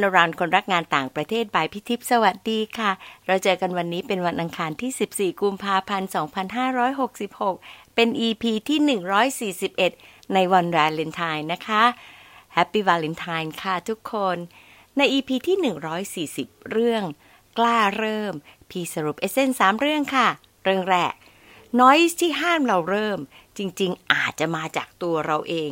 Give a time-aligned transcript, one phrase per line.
[0.00, 2.90] Turnaround คนรักงานต่างประเทศบายพิทิพสวัสดีค่ะ
[3.26, 6.10] เราเจอกันวันนี้เป็นวันอังคารที่ 14 กุมภาพันธ์
[7.42, 11.82] 2566 เป็น EP ที่ 141 ในวันวาเลนไทน์นะคะ
[12.56, 14.36] Happy Valentine ค่ะทุกคน
[14.96, 15.56] ใน EP ที่
[16.50, 17.02] 140 เรื่อง
[17.58, 18.34] กล้าเริ่ม
[18.70, 20.28] พีสรุปเอเซนสามเรื่องค่ะ
[20.64, 21.14] เรื่องแรก
[21.80, 23.18] noise ที่ห้ามเราเริ่ม
[23.58, 25.70] จริง ๆ อาจจะมาจากตัวเราเอง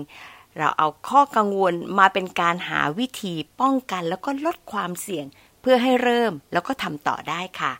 [0.58, 5.26] เราเอาข้อกังวลมาเป็นการหาวิธีป้องกันแล้วก็ลดความเสี่ยง
[5.60, 7.72] เพื่อให้เริ่มแล้วก็ทำต่อได้ค่ะ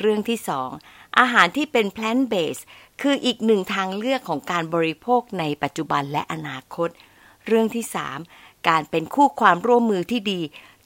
[0.00, 0.70] เรื่องที่สอง
[1.18, 2.64] อาหารที่เป็น plant based
[3.00, 6.88] คืออีกหนึ่งทางเลือกของการบริโภคในปัจจุบันและอนาคต
[7.46, 8.18] เรื่องที่สาม
[8.68, 10.40] การเป็นคู่ความร่วมมือที่ดี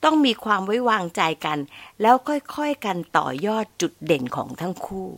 [0.04, 1.58] ต้องมีความไว้วางใจกัน
[2.00, 5.08] แล้วค่อยๆกันต่อยอดจุดเด่นของทั้งคู่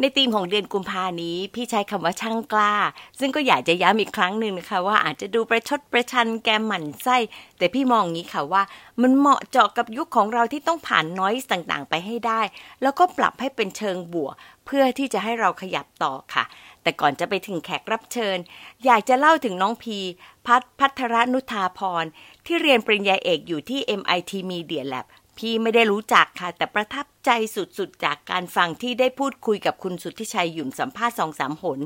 [0.00, 2.74] ในธีมของเดือนกุมภานี้ พี่ใช้คำว่าช่างกล้า
[3.18, 7.16] ซึ่งก็อยากจะย้ำอีกครั้งหนึ่งนะคะ ว่าอาจจะดูประชดประชันแกมหมั่นไส้
[7.58, 8.62] แต่พี่มองงี้ค่ะว่า
[9.02, 12.40] มันเหมาะเจาะกับยุคของเราที่ต้องผ่านน้อยต่างๆ ไปให้ได้
[12.82, 14.34] แล้วก็ปรับให้เป็นเชิงบวก
[14.66, 16.44] เพื่อที่จะให้เราขยับต่อค่ะ
[16.82, 18.38] แต่ก่อนจะไปถึงแขกรับเชิญ
[18.84, 19.98] อยากจะเล่าถึงน้องพี
[20.46, 22.04] พัฒพัทรนุธาพร
[22.46, 25.06] ที่เรียนปริญญาเอกอยู่ที่ MIT Media Lab
[25.38, 31.78] พี่ไม่ได้รู้จักค่ะ แต่ประทับใจสุดๆ จากการฟังที่ได้พูดคุยกับคุณสุทธิชัยหยุ่นสัมภาษณ์สองสามหน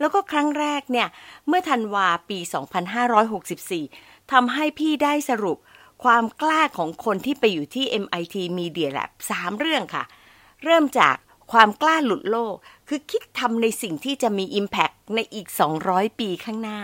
[0.00, 1.08] แล้วก็ครั้งแรกเนี่ย
[1.46, 2.38] เมื่อธันวาปี
[3.74, 5.58] 2564 ทำให้พี่ได้สรุป
[6.04, 10.04] ความกล้าของคนที่ไปอยู่ที่ MIT Media Lab สามเรื่องค่ะ
[10.64, 11.16] เริ่มจาก
[11.52, 12.54] ความกล้าหลุดโลก
[12.88, 15.46] คือคิดทำในสิ่งที่จะมี Impact ในอีก
[15.82, 16.80] 200 ปีข้างหน้า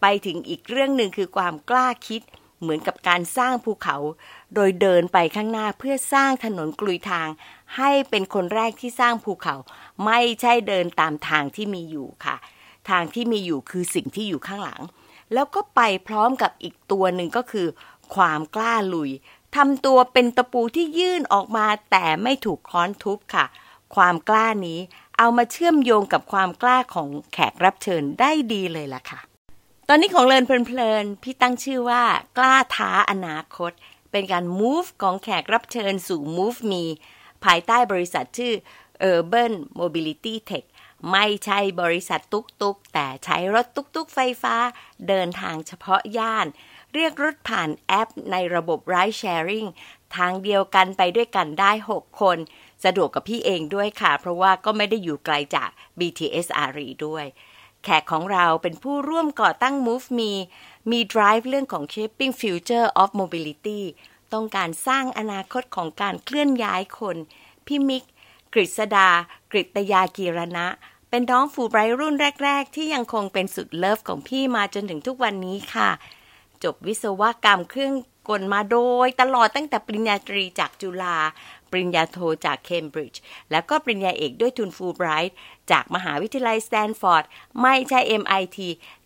[0.00, 2.22] ไปถึงอีกเรื่องหนึ่งคือความกล้าคิด
[2.60, 3.96] เหมือนกับการสร้างภูเขา
[4.54, 7.28] โดยเดินไปข้างหน้าเพื่อสร้างถนนกลุยทาง
[7.76, 9.54] ให้เป็นคนแรกที่สร้างภูเขา
[10.06, 12.36] ไม่ใช่เดินตามทางที่มีอยู่ค่ะ
[12.90, 14.82] ทางที่มีอยู่คือสิ่งที่อยู่ข้างหลัง
[15.32, 17.66] แล้วก็ไปพร้อมกับอีกตัวหนึ่งก็คือ
[18.14, 19.10] ความกล้าลุย
[19.56, 23.46] ทำตัวเป็นตะปูที่ยื่นออกมาแต่ไม่ถูกค้อนทุบค่ะ
[23.94, 24.78] ความกล้านี้
[25.18, 29.20] เอามาเชื่อมโยงกับความกล้าของแขกรับเชิญได้ดีเลยล่ะค่ะ
[29.90, 32.04] ตอนนี้ของเลินเพลินๆ พี่ตั้งชื่อว่า
[32.38, 33.72] กล้าท้าอนาคต
[34.10, 36.84] เป็นการ move ของแขกรับเชิญสู่ move me
[37.44, 38.54] ภายใต้บริษัทชื่อ
[39.12, 40.64] Urban Mobility Tech
[41.12, 44.56] ไม่ใช่บริษัทตุกตุกแต่ใช้รถตุกตุกไฟฟ้า
[45.08, 46.46] เดินทางเฉพาะย่าน
[46.94, 49.68] เรียกรถผ่านแอปในระบบ Ride Sharing
[50.16, 52.38] ทางเดียวกันไปด้วยกันได้ 6 คน
[52.84, 57.26] สะดวกกับพี่เองด้วยค่ะ เพราะว่าก็ไม่ได้อยู่ไกลจาก BTS อารีด้วย
[57.84, 60.32] แขกของเราเป็นผู้ร่วมก่อตั้ง Move Me
[60.90, 63.80] มี drive เรื่องของ shaping future of mobility
[64.32, 67.16] ต้องการสร้างอนาคตของการเคลื่อนย้ายคน
[67.66, 68.02] พี่มิก
[68.54, 69.08] กฤษดา
[69.52, 70.66] กฤตยากีรณะ
[71.10, 75.90] เป็นน้องฟูไบรท์รุ่นแรก ๆ ที่ยังคงเป็นสุด love ของพี่มาจนถึงทุกวันนี้ค่ะ
[76.64, 77.94] จบวิศวกรรมเครื่อง
[78.28, 81.16] กลมาโดยตลอดตั้งแต่ปริญญาตรีจากจุฬา
[81.70, 83.20] ปริญญาโทจากเคมบริดจ์
[83.50, 85.36] แล้วก็ปริญญาเอกด้วยทุนฟูไบรท์
[85.70, 87.24] จากมหาวิทยาลัยสแตนฟอร์ด
[87.62, 88.58] ไม่ใช่ MIT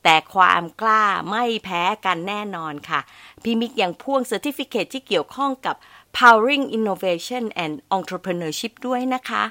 [0.05, 3.01] แต่ความกล้าไม่แพ้กันแน่นอนค่ะ
[3.43, 5.77] พี่มิกยังพ่วง certificate ที่เกี่ยวข้องกับ
[6.17, 9.43] powering innovation and entrepreneurship ด้วยนะคะ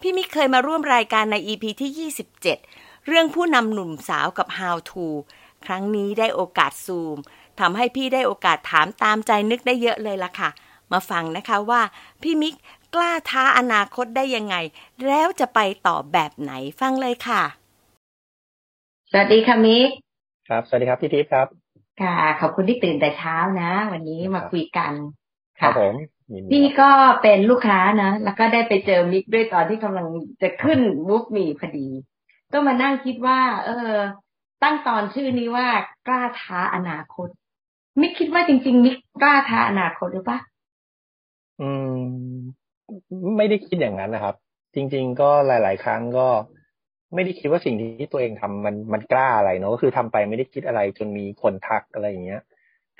[0.00, 5.06] พี่มิกเคยมาร่วมรายการใน EP ที่ 27 เรื่องผู้นำหนุ่มสาวกับ how to
[5.64, 7.18] ครั้งนี้ได้โอกาสซูม
[7.60, 10.50] ทำให้พี่ได้โอกาสถามตามใจนึกได้เยอะเลยล่ะค่ะ
[10.92, 11.82] มาฟังนะคะว่า
[12.22, 12.54] พี่มิก
[12.94, 14.56] กล้าท้าอนาคตได้ยังไง
[15.06, 17.42] แล้วจะไปต่อแบบไหนฟังเลยค่ะ
[19.10, 19.88] สวัสดีค่ะมิก
[20.48, 21.46] ครับ สวัสดีครับพี่ทิพย์ครับ
[22.02, 24.92] ค่ะ ขอบคุณที่ตื่นแต่เช้านะ วันนี้มาคุยกัน
[25.60, 25.94] ครับผม
[26.50, 26.90] พี่ก็
[27.22, 30.06] เป็นลูกค้านะ แล้วก็ได้ไปเจอมิกด้วยตอนที่กำลัง
[30.42, 31.88] จะขึ้นมุกมีพอดี
[32.52, 33.92] ก็มานั่งคิดว่า เออ
[34.62, 35.68] ตั้งตอนชื่อนี้ว่า
[36.08, 37.28] กล้าท้าอนาคต
[38.00, 40.38] มิกคิดว่าจริง ๆ มิกกล้าท้าอนาคตหรือปะ
[41.58, 42.58] อืม
[43.36, 44.34] ไม่ได้คิดอย่างนั้นนะครับ
[44.74, 46.28] จริง ๆ ก็หลาย ๆ ครั้งก็
[47.14, 52.42] ไม่ได้คิดว่าสิ่งที่ตัวเองทำมันมันกล้าอะไรเนาะก็คือทำไปไม่ได้คิดอะไรจนมีคนทักอะไรอย่างเงี้ย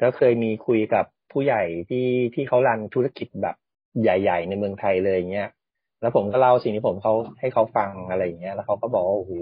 [0.00, 3.56] ก็เคยมีคุยกับผู้ใหญ่ที่ที่เขารันธุรกิจแบบ
[4.02, 5.48] ใหญ่ ๆ ในเมืองไทยเลยอย่างเงี้ย
[6.00, 9.32] แล้วผมก็เล่าสิ่งที่ผมเขาให้เขาฟังอะไรอย่างเงี้ย แล้วเขาก็บอกว่าโอ้โห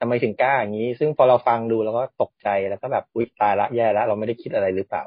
[0.00, 5.04] ทำไมถึงกล้าอย่างนี้ ซึ่งพอเราฟังดูแล้วก็ตกใจแล้วก็แบบอุ๊ยตายละแย่ละเราไม่ได้คิดอะไรหรือเปล่า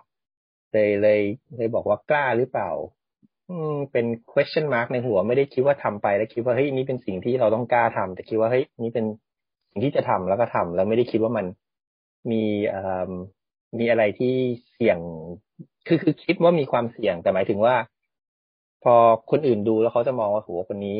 [0.73, 1.21] เลยเลย
[1.55, 2.69] เลยบอกว่ากล้าหรือเปล่า
[3.92, 9.06] เป็น question mark ในหัวไม่ได้คิดว่าทำไปแล้วคิดว่าเฮ้ยนี่เป็นสิ่งที่เราต้องกล้าทำแต่คิดว่าเฮ้ยนี่เป็น
[9.69, 11.45] สิ่งที่จะทำแล้วก็ทำแล้วไม่ได้คิดว่ามัน
[12.31, 13.12] มีเอ่อ
[13.80, 14.33] มีอะไรที่
[14.74, 14.98] เสี่ยง
[15.88, 17.75] คือคือคิดว่ามีความเสี่ยงแต่หมายถึงว่า
[18.83, 18.95] พอ
[19.31, 21.00] คนอื่นดูแล้วเขาจะมองว่าโหคนนี้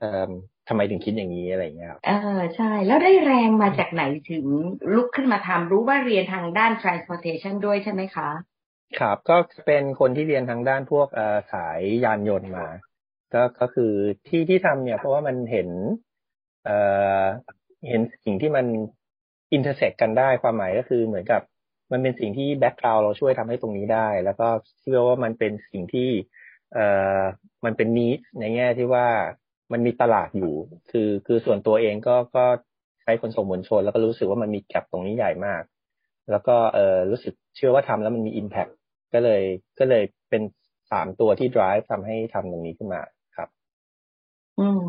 [0.00, 0.30] เอ่อ
[0.68, 4.44] ทำไมถึงคิดอย่างนี้อะไรอย่างเงี้ยครับเออใช่ แล้วได้แรงมาจากไหนถึง
[4.94, 8.28] ลุกขึ้นมาทำรู้ว่าเรียนทางด้าน transportation ด้วยใช่ไหมคะ
[8.98, 9.36] ครับก็
[9.66, 11.08] เป็นคนที่เรียนทางด้านพวก
[11.52, 12.66] สายยานยนต์มา
[13.34, 13.92] ก็ก็คือ
[14.28, 15.68] ที่ที่ทำเนี่ย เพราะว่ามันเห็น
[16.64, 16.76] เอ่
[17.22, 17.24] อ
[17.88, 18.66] เห็นสิ่งที่มัน
[19.52, 21.42] intersect กันได้ความหมายก็คือเหมือนกับ
[21.92, 24.48] มันเป็นสิ่งที่ background เราช่วยทำให้ตรงนี้ได้ แล้วก็
[24.80, 26.08] เชื่อว่ามันเป็นสิ่งที่
[26.72, 26.86] เอ่
[27.18, 27.20] อ
[27.64, 29.06] มันเป็น need ในแง่ที่ว่า
[29.72, 30.54] มันมีตลาดอยู่
[30.90, 32.44] คือคือส่วนตัวเองก็ก็
[33.02, 35.62] ใช้คนส่งมวลชน แล้วก็รู้สึกว่ามันมีแกลบตรงนี้ใหญ่มาก
[36.30, 38.66] แล้วก็เออรู้สึกเชื่อว่าทำแล้วมันมีอิมแพค
[39.14, 39.42] ก็เลย
[39.78, 40.42] ก็เลยเป็น
[40.90, 43.00] สามตัวที่ drive ทำให้ทำตรงนี้ขึ้นมา
[43.36, 43.48] ครับ
[44.58, 44.84] อืม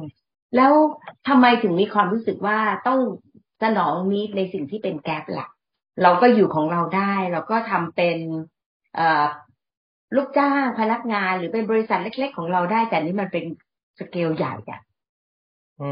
[0.55, 0.73] แล้ว
[1.27, 2.99] ทำไมถึงมีความรู้สึกว่าต้อง
[3.63, 5.49] สนองนี้ในสิ่งที่เป็นแกลบหลัก
[6.03, 8.17] เราก็อยู่ของเราได้ เราก็ทำเป็น
[8.95, 9.25] เอ่อ
[10.15, 13.45] ลูกจ้างพนักงานหรือเป็นบริษัทเล็ก ๆ ของเราได้ แต่นี่มันเป็น
[13.99, 14.81] สเกลใหญ่อะ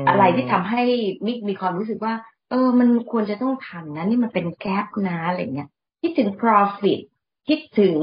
[0.08, 0.84] อะไรที่ทำให้
[1.26, 2.14] มิกมีความรู้สึกว่า
[2.50, 5.70] เออ มันควรจะต้องทำนะ นี่มันเป็นแกลบนะอะไรเงี้ย
[6.02, 7.02] คิดถึง profit
[7.48, 7.96] คิดถึง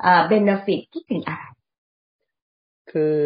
[0.00, 1.44] เอ่อ benefit คิดถึงอะไร
[2.90, 3.18] คือ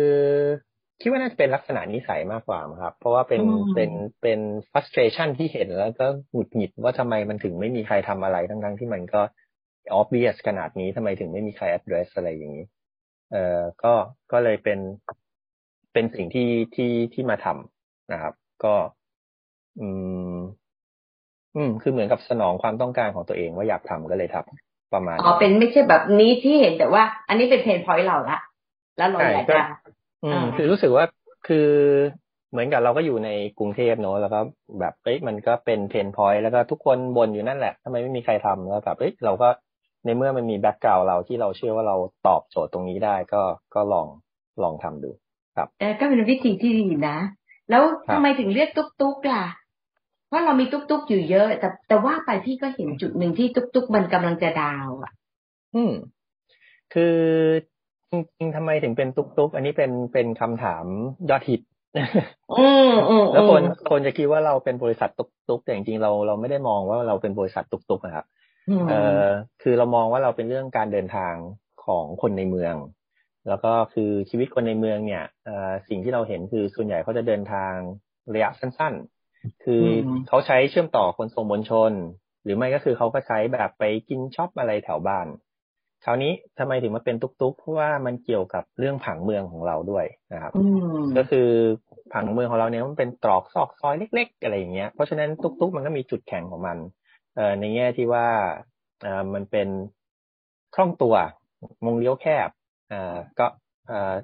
[1.01, 3.43] คิดว่าน่าจะเป็นลักษณะนิสัยมากกว่าครับ เพราะว่าเป็น
[3.75, 3.91] เป็น
[4.23, 4.41] เป็น
[4.71, 9.23] frustration ที่เห็นแล้วก็หงุดหงิดว่าทำไมมันถึงไม่มีใครทำอะไรทั้งๆที่มันก็
[10.01, 12.67] obvious ขนาดนี้ทำไมถึงไม่มีใคร address อะไรอย่างนี้
[13.33, 13.95] เอ่อก็
[14.33, 14.79] ก็เลยเป็น
[15.93, 18.35] เป็นสิ่งที่ที่ที่มาทำนะครับ
[18.65, 18.75] ก็
[19.81, 19.89] อื
[20.37, 20.39] ม
[21.57, 28.39] อืม คือเหมือนกับสนองความต้องการของตัวเองว่าอยากทำก็เลยทำ ประมาณอ๋อเป็นไม่ใช่แบบนี้ที่เห็นแต่ว่า อันนี้เป็น pain point เราละ
[28.97, 29.61] แล้วเราอยากจะ
[30.25, 31.05] อืมคือรู้สึกว่า
[31.49, 31.69] คือ
[32.51, 34.41] เหมือนกับเราก็อยู่ในกรุงเทพเนอะแล้วก็
[34.81, 39.49] แบบเอ้ยมันก็เป็น pain point แล้วก็ทุกคนบ่นอยู่นั่นแหละทำไมไม่มีใครทำแล้วแบบเอ้ยเราก็
[40.05, 41.97] ในเมื่อมันมี background เราที่เราเชื่อว่าเรา
[42.27, 43.43] ตอบโจทย์ตรงนี้ได้ก็
[43.75, 44.07] ก็ลอง
[44.63, 45.11] ลองทำดู
[45.57, 47.17] ครับเออก็เป็นวิธีที่ดีนะ
[47.71, 47.83] แล้ว
[48.13, 49.45] ทำไมถึงเรียกตุ๊กตุ๊กล่ะ
[50.29, 55.13] เพราะเรามีตุ๊กตุ๊กอยู่เยอะ แต่แต่ว่าไปพี่ก็เห็นจุดหนึ่งที่ตุ๊กตุ๊กมันกำลังจะ down อะ
[55.75, 55.93] อืม
[56.95, 57.17] คือ
[58.11, 60.85] จริงๆทำไมถึงเป็นตุ๊กตุ๊กอันนี้เป็นเป็นคำถาม
[61.31, 61.61] ยอดฮิต
[63.33, 68.27] แล้วคนคนจะคิดว่าเราเป็นบริษัทตุ๊กตุ๊กแต่จริงๆเราเราไม่ได้มองว่าเราเป็นบริษัทตุ๊กตุ๊กนะครับ
[68.89, 69.25] เอ่อ
[69.63, 71.35] คือเรามองว่าเราเป็นเรื่องการเดินทาง
[71.85, 72.75] ของคนในเมือง
[73.49, 77.73] แล้วก็คือชีวิตคนในเมืองเนี่ยเอ่อสิ่งที่เราเห็นคือส่วนใหญ่เขาจะเดินทาง
[78.35, 79.18] ระยะสั้นๆ
[79.65, 79.85] คือ
[80.29, 81.93] เขาใช้เชื่อมต่อคนส่งมวลชน
[82.45, 85.27] หรือไม่ก็คือเขาก็ใช้แบบไปกินช็อปอะไรแถวบ้าน
[86.05, 90.53] คราวนี้ทำไมถึงมาเป็นตุกๆ เพราะว่ามันเกี่ยวกับเรื่องผังเมืองของเราด้วยนะครับ
[91.17, 91.49] ก็คือ
[92.13, 96.79] ผังเมืองของเราเนี่ยมันเป็นตรอกซอกซอยเล็ก ๆ อะไรอย่างเงี้ยเพราะฉะนั้นตุกๆ มันก็มีจุดแข็งของมัน
[97.37, 98.27] เอ่อในแง่ที่ว่า
[99.03, 99.69] เอ่อมันเป็น
[100.75, 101.15] คล่องตัว
[101.85, 102.49] มงเลี้ยวแคบ
[102.89, 103.47] เอ่อก็
[103.89, 104.15] เอ่อ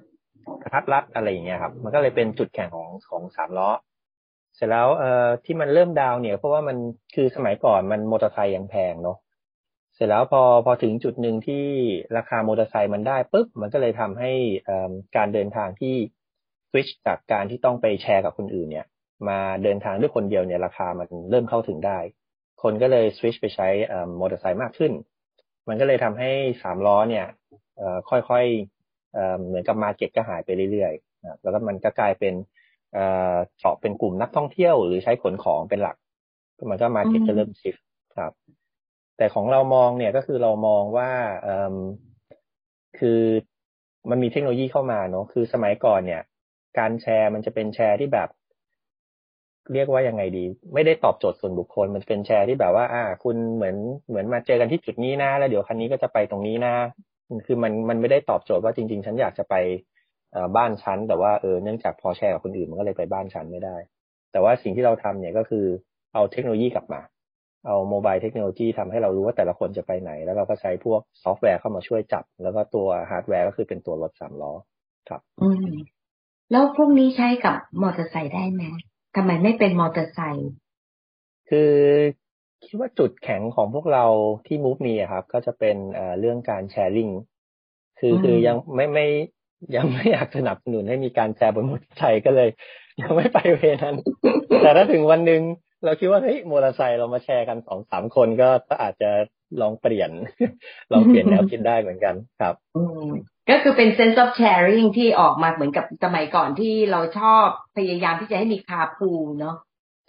[0.62, 3.70] กระทัดรัดอะไรอย่างเงี้ยครับ มันก็เลยเป็นจุดแข็งของของสามล้อ
[4.56, 6.76] เสร็จแล้วเอ่อที่มันเริ่มดาวเนี่ย เพราะว่ามัน
[7.14, 9.18] คือสมัยก่อนมันมอเตอร์ไซค์ยังแพงเนาะ
[9.94, 11.64] เสร็จแล้วพอพอถึงจุดหนึ่งที่
[12.16, 14.32] ราคามอเตอร์ไซค์มันได้ปุ๊บมันก็เลยทำให้
[15.16, 15.94] การเดินทางที่
[16.70, 18.86] สวิชจากการที่ต้องไปแชร์กับคนอื่นเนี่ย
[19.28, 21.98] มาเดินทางด้วยคนเดียวเนี่ยราคามันเริ่มเข้าถึงได้
[22.62, 23.68] คนก็เลยสวิชไปใช้
[24.20, 24.92] มอเตอร์ไซค์มากขึ้น
[25.68, 26.30] มันก็เลยทำให้
[26.62, 27.26] สามล้อเนี่ย
[28.10, 32.34] ค่อยๆเหมือนกับมาเก็ตก็หายไปเรื่อยๆแล้วก็มันก็กลายเป็น
[33.58, 35.96] เจาะเป็นกลุ่มนักท่องเที่ยวหรือใช้ขนของเป็นหลัก
[36.70, 37.76] มันก็มาเก็ตจะเริ่มชิฟ
[38.18, 38.32] ครับ
[39.16, 41.10] แต่ของเรามองเนี่ยก็คือเรามองว่า
[41.42, 41.48] เอ
[42.98, 43.20] คือ
[44.10, 46.22] มันมีเทคโนโลยีเข้ามาเนาะคือสมัยก่อนเนี่ย
[46.78, 48.28] การแชร์มันจะเป็นแชร์ที่แบบ
[49.72, 53.76] เรียกว่ายังไงดี ไม่ได้ตอบโจทย์ส่วนบุคคล มันเป็นแชร์ที่แบบว่า อ่า คุณเหมือน
[54.08, 56.74] เหมือนมาเจอกันที่จุดนี้นะแล้วเดี๋ยวคันนี้ก็จะไปตรงนี้นะ
[57.46, 59.54] คือมันมันไม่ได้ตอบโจทย์ว่าจริง ๆ ฉันอยากจะไป
[60.56, 63.76] บ้านฉันแต่ว่าเออเนื่องจากพอแชร์กับคนอื่นมันก็เลยไปบ้านฉันไม่ได้
[64.32, 65.66] แต่ว่าสิ่งที่เราทำเนี่ยก็คือ
[66.14, 67.00] เอาเทคโนโลยีกลับมา
[67.66, 74.52] เอา mobile technology ทำให้เรารู้ว่าแต่ละคนจะไปไหน แล้วเราก็ใช้พวกซอฟต์แวร์เข้ามาช่วยจับ แล้วก็ตัวฮาร์ดแวร์ก็คือเป็นตัวรถสามล้อ
[75.08, 75.66] ครับ อืม
[76.50, 78.62] แล้วพวกนี้ใช้กับมอเตอร์ไซค์ได้ไหม
[79.16, 80.50] ทำไมไม่เป็นมอเตอร์ไซค์
[81.50, 81.72] คือ
[82.64, 84.04] คิดว่าจุดแข็งของพวกเรา
[84.46, 85.76] ที่มูฟมีครับ ก็จะเป็น
[86.20, 87.10] เรื่องการแชร์ลิง
[87.98, 89.06] คือคือยังไม่ไม่
[89.76, 92.48] ยังไม่อยากสนับสนุนให้มีการแชร์บนมอเตอร์ไซค์ก็เลย
[93.00, 93.96] ยังไม่ไปเวนั้น
[94.62, 95.42] แต่ถ้าถึงวันหนึ่ง
[95.84, 98.48] เราคิดว่าเฮ้ยมอเตอร์ไซค์เรามาแชร์กันสองสามคนก็
[98.82, 99.10] อาจจะ
[99.60, 100.10] ลองเปลี่ยน
[100.92, 103.08] ลองเปลี่ยนแนวคิดได้เหมือนกันครับอืม
[103.50, 107.46] ก็คือเป็น sense of sharing ที่ออกมาเหมือนกับสมัยก่อนที่เราชอบ
[107.76, 109.56] พยายามที่จะให้มีคาพูเนาะ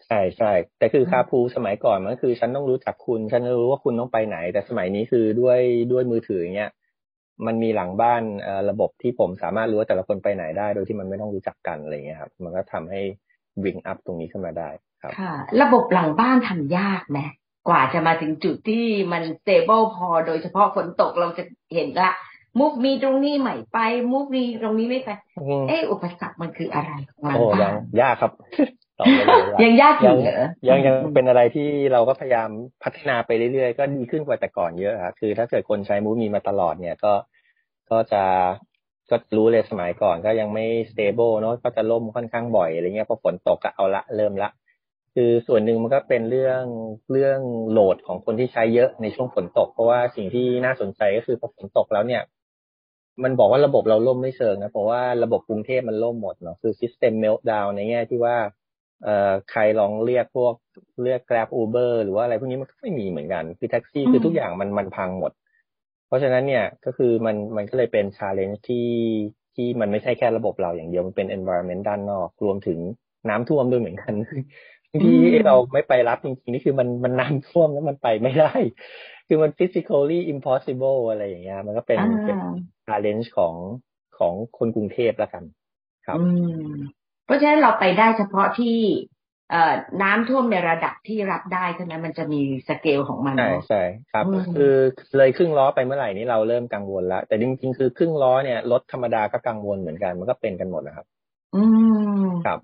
[0.05, 5.59] ใช่ใช่แต่คือคาพูสมัยก่อนมันคือ ฉันต้องรู้จักคุณ ฉันรู้ว่าคุณต้องไปไหน แต่สมัยนี้คือด้วย
[5.91, 6.71] ด้วยมือถืออย่างเงี้ย
[7.45, 8.21] มันมีหลังบ้าน
[8.69, 13.01] ระบบที่ผมสามารถรู้ว่าแต่ละคนไปไหนได้ โดยที่มันไม่ต้องรู้จักกันอะไรเงี้ยครับ มันก็ทำให้
[13.63, 14.69] วิ่งอัพตรงนี้ขึ้นมาได้
[15.01, 17.19] ค่ะ ระบบหลังบ้านทำยากไหม
[17.67, 22.11] กว่าจะมาถึงจุดที่มันเ t เบิลพอ โดยเฉพาะฝนตกเราจะเห็นละ
[22.59, 23.77] MuvMi ตรงนี้ไม่ไป
[24.11, 25.09] MuvMi ตรงนี้ไม่ไป
[25.67, 29.25] เอ๊ะอุปสรรคมันคืออะไรโอ้ยังยากครับตอบ เลย
[29.63, 32.49] ยังยากอยู่เหรอยังยังเป็นอะไรที่เราก็พยายาม
[32.83, 37.13] พัฒนาไปเรื่อยๆ ก็ดีขึ้นกว่าแต่ก่อนเยอะครับคือถ้าเกิดคนใช้มูมีมาตลอดเนี่ยก็
[37.91, 38.23] ก็จะ
[39.09, 44.49] ก็รู้เลยสมัยก่อนก็ยังไม่ stable เนาะก็จะล่มค่อนข้างบ่อยอะไรเงี้ยพอฝนตกก็เอาละเริ่มละ
[45.15, 46.63] คือส่วนหนึ่งมันก็เป็นเรื่อง
[47.11, 47.39] เรื่อง
[47.71, 52.21] load ของคนที่ใช้เยอะในช่วงฝนตก เพราะว่าสิ่งที่น่าสนใจก็คือพอฝนตกแล้วเนี่ย
[53.23, 58.35] มันบอกว่าระบบเราล่มไม่เชิงนะเพราะว่าระบบกรุงเทพมันล่มหมดเนาะคือ system meltdown ในแง่ที่ว่า
[59.03, 60.53] เอ่อใครลองเรียกพวก
[61.03, 65.31] เรียก Grab Uber หรือว่าอะไรพวกนี้มันก็ไม่มีเหมือนกันคือแท็กซี่คือทุกอย่างมันมันพังหมด
[66.07, 68.89] เพราะฉะนั้นเนี่ยก็คือมันมันก็เลยเป็น challenge ที่
[69.55, 72.79] ที่มันไม่ใช่แค่ระบบเราอย่างเดียวมันเป็น environment ด้านนอกรวมถึง
[73.29, 74.13] น้ำท่วมด้วยเหมือนกัน
[75.03, 78.53] ที่เราไม่ไปรับจริงๆนี่คือมันมันน้ำท่วมแล้วมันไปไม่ได้
[79.27, 82.39] คือมัน physically impossible อะไรอย่างเงี้ยมันก็เป็นเป็น
[82.85, 83.55] challenge ของ
[84.17, 85.43] ของคนกรุงเทพแล้วกัน
[86.07, 86.19] ครับ
[87.25, 88.77] เพราะฉะนั้นเราไปได้เฉพาะที่
[89.51, 94.23] เอ่อน้ำท่วมในระดับที่รับได้เท่านั้นมันจะมีสเกลของมันใช่ใช่ครับ
[94.55, 94.73] คือ
[95.17, 101.05] เลยครึ่งล้อไปเมื่อไหร่นี้เราเริ่มกังวลแล้วแต่จริงๆคือครึ่งล้อเนี่ยรถธรรมดาก็กังวลเหมือนกันมันก็เป็นกันหมดนะครับ
[101.55, 101.63] อื
[102.25, 102.59] มครับ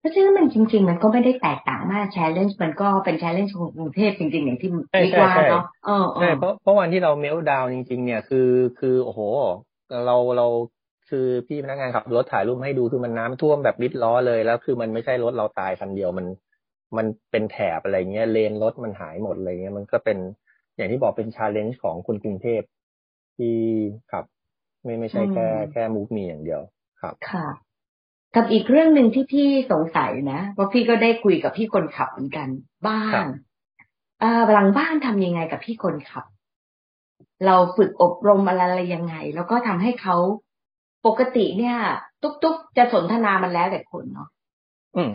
[0.00, 4.80] เพราะฉะนั้นมันจริง ๆ มันก็ไม่ได้แตกต่างมาก challenge มันก็เป็น challenge ของกรุงเทพจริง ๆ อย่างที่มี
[5.20, 5.64] ว่าเนาะ
[6.20, 8.48] ใช่เพราะเพราะวันที่เรา meltdown จริง ๆ เนี่ยคือ
[8.78, 9.20] คือโอ้โห
[10.06, 10.46] เราเรา
[11.10, 16.26] คือพี่พนักงานขับรถถ่ายรูปให้ดูคือมันน้ำท่วมแบบมิดล้อเลย แล้วคือมันไม่ใช่รถเราตายคันเดียวมัน
[16.96, 20.18] มันเป็นแถบอะไรเงี้ยเลนรถมันหายหมดอะไรเงี้ย มันก็เป็น
[20.76, 22.62] อย่างที่บอกเป็น challenge ของคนกรุงเทพ
[23.36, 23.56] ที่
[24.12, 24.24] ขับ
[24.84, 26.60] ไม่ไม่ใช่แค่แค่มูฟมีอย่างเดียว
[27.00, 27.46] ครับค่ะ
[28.36, 32.48] กับอีกเรื่องหนึ่งที่พี่สงสัยนะเพราะพี่ก็ได้คุยกับพี่คนขับเหมือนกัน
[32.86, 33.26] บ้าน
[34.20, 36.24] เอ่อหลังบ้านทำยังไงกับพี่คนขับ
[37.46, 40.16] เราฝึกอบรมอะไรยังไง แล้วก็ทำให้เขา
[41.06, 41.76] ปกติเนี่ย
[42.22, 44.28] ตุ๊กๆจะสนทนามันแล้วแต่คนเนาะ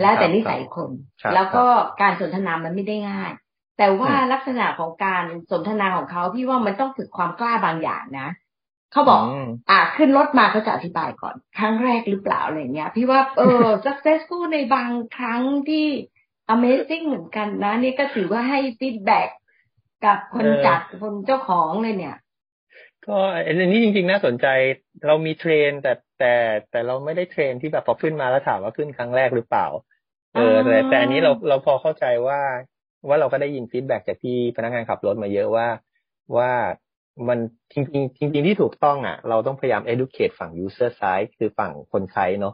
[0.02, 0.90] แล้วแต่นิสัยคน
[1.34, 1.66] แล้วก็
[2.02, 3.32] การสนทนามันไม่ได้ง่าย
[3.78, 8.30] แต่ว่าลักษณะของการสนทนาของเขาพี่ว่ามันต้องฝึกความกล้าบางอย่างนะ
[8.92, 9.22] เขาบอก
[9.70, 15.88] อ่าขึ้นรถมาเขาจะอธิบายก่อน ครั้งแรกหรือเปล่าอะไรเงี้ย พี่ว่าเออ successful ในบางครั้งที่
[16.54, 19.30] amazing เหมือนกันนะ นี่ก็ถือว่าให้ feedback
[20.06, 22.18] กับคนจัดคนเจ้าของเลยเนี่ย
[23.08, 24.48] ก็อันนี้จริงๆน่าสนใจ
[25.08, 26.34] เรามีเทรน แต่แต่
[26.72, 29.68] แต่เราไม่ได้เทรนที่แบบพอขึ้นมาแล้วถามว่าขึ้นครั้งแรกหรือเปล่า
[30.34, 32.40] เออแต่แต่อันนี้เราเราพอเข้าใจว่า
[33.08, 35.68] ว่าเราก็ได้ยินฟีดแบ็จากที่พนักงานขับรถมาเยอะว่า
[36.38, 36.52] ว่า
[37.28, 37.40] มัน
[37.74, 37.86] จริง
[38.18, 42.54] จริงจริงที่ถูกต้องอะ เราต้องพยายาม educate ฝั่ง user side คือฝั่งคนใช้เนาะ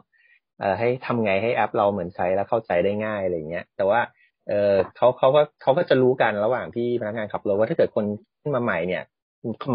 [0.58, 4.00] เอ่อให้ทำไงให้แอปเราเหมือนใช้แล้วเข้าใจได้ง่ายอะไรเงี้ย แต่ว่า
[4.48, 8.04] เออเขาเขาก็เขาก็จะรู้กันระหว่างที่พนักงานขับรถว่าถ้าเกิดคน
[8.40, 9.02] ขึ้นมาใหม่เนี่ย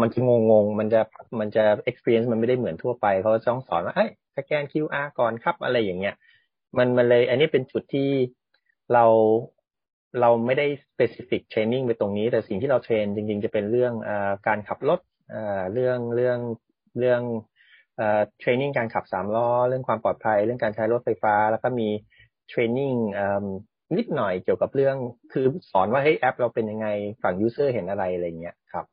[0.02, 1.00] มันจะงงงมันจะ
[1.40, 4.06] มันจะ experience มันไม่ได้เหมือนทั่วไปเขาต้องสอนว่าเอ้
[4.36, 6.14] สแกน QR ก่อนครับอะไรอย่างเงี้ย
[6.78, 8.10] มันมันเลย อันนี้เป็นจุดที่
[8.92, 9.04] เรา
[10.20, 15.00] เราไม่ได้ specific training ไปตรงนี้ แต่สิ่งที่เรา train จริง ๆ จะเป็นเรื่องการขับรถ
[15.72, 16.38] เรื่องเรื่อง
[16.98, 17.20] เรื่อง
[18.38, 21.88] training การขับสามล้อเรื่องความปลอดภัย เรื่องการใช้รถไฟฟ้า แล้วก็มี
[22.48, 22.92] training
[23.96, 24.96] นิดหน่อยเกี่ยวกับเรื่อง
[25.32, 26.86] คือสอนว่าเฮ้ยแอปเราเป็นยังไง
[27.22, 28.84] ฝั่ง user เห็นอะไรอะไรเงี้ยครับ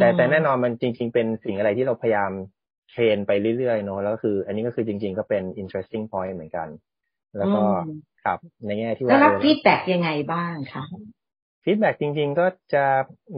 [0.00, 2.30] แต่แต่แน่นอนมันจริง ๆ เป็นสิ่งอะไรที่เราพยายาม
[2.90, 6.68] train ไปเรื่อยๆเนาะแล้วคือ อันนี้ก็คือจริง ๆ ก็เป็น interesting point เหมือนกัน
[7.38, 7.62] แล้วก็
[8.24, 10.84] ครับในแง่ที่ว่าแล้วรับ feedbackบ็กยังไงบ้างคะ
[11.64, 12.84] feedback จริง ๆ ก็จะ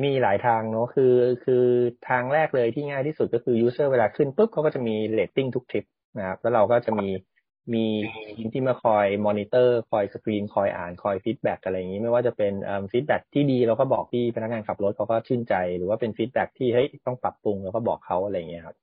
[0.04, 1.64] มีหลายทางเนาะคือ คือ
[2.08, 5.84] ทางแรกเลยที่ง่ายที่สุดก็คือ user เวลาขึ้นปุ๊บเขาก็จะมีเรตติ้งทุกทริป
[6.18, 7.08] นะครับแล้วเราก็จะมี
[7.74, 7.86] มี
[8.36, 12.52] ทีมที่มาคอยมอนิเตอร์ คอยสกรีน คอยอ่าน คอย feedback อะไรอย่างนี้ ไม่ว่าจะเป็น
[12.92, 18.76] feedback ที่ดีเราก็บอกพี่พนักงานขับรถเขาก็ชื่นใจ หรือว่าเป็น feedback ที่เฮ้ยต้องปรับปรุงเราก็บอกเขาอะไรอย่างเงี้ยครับ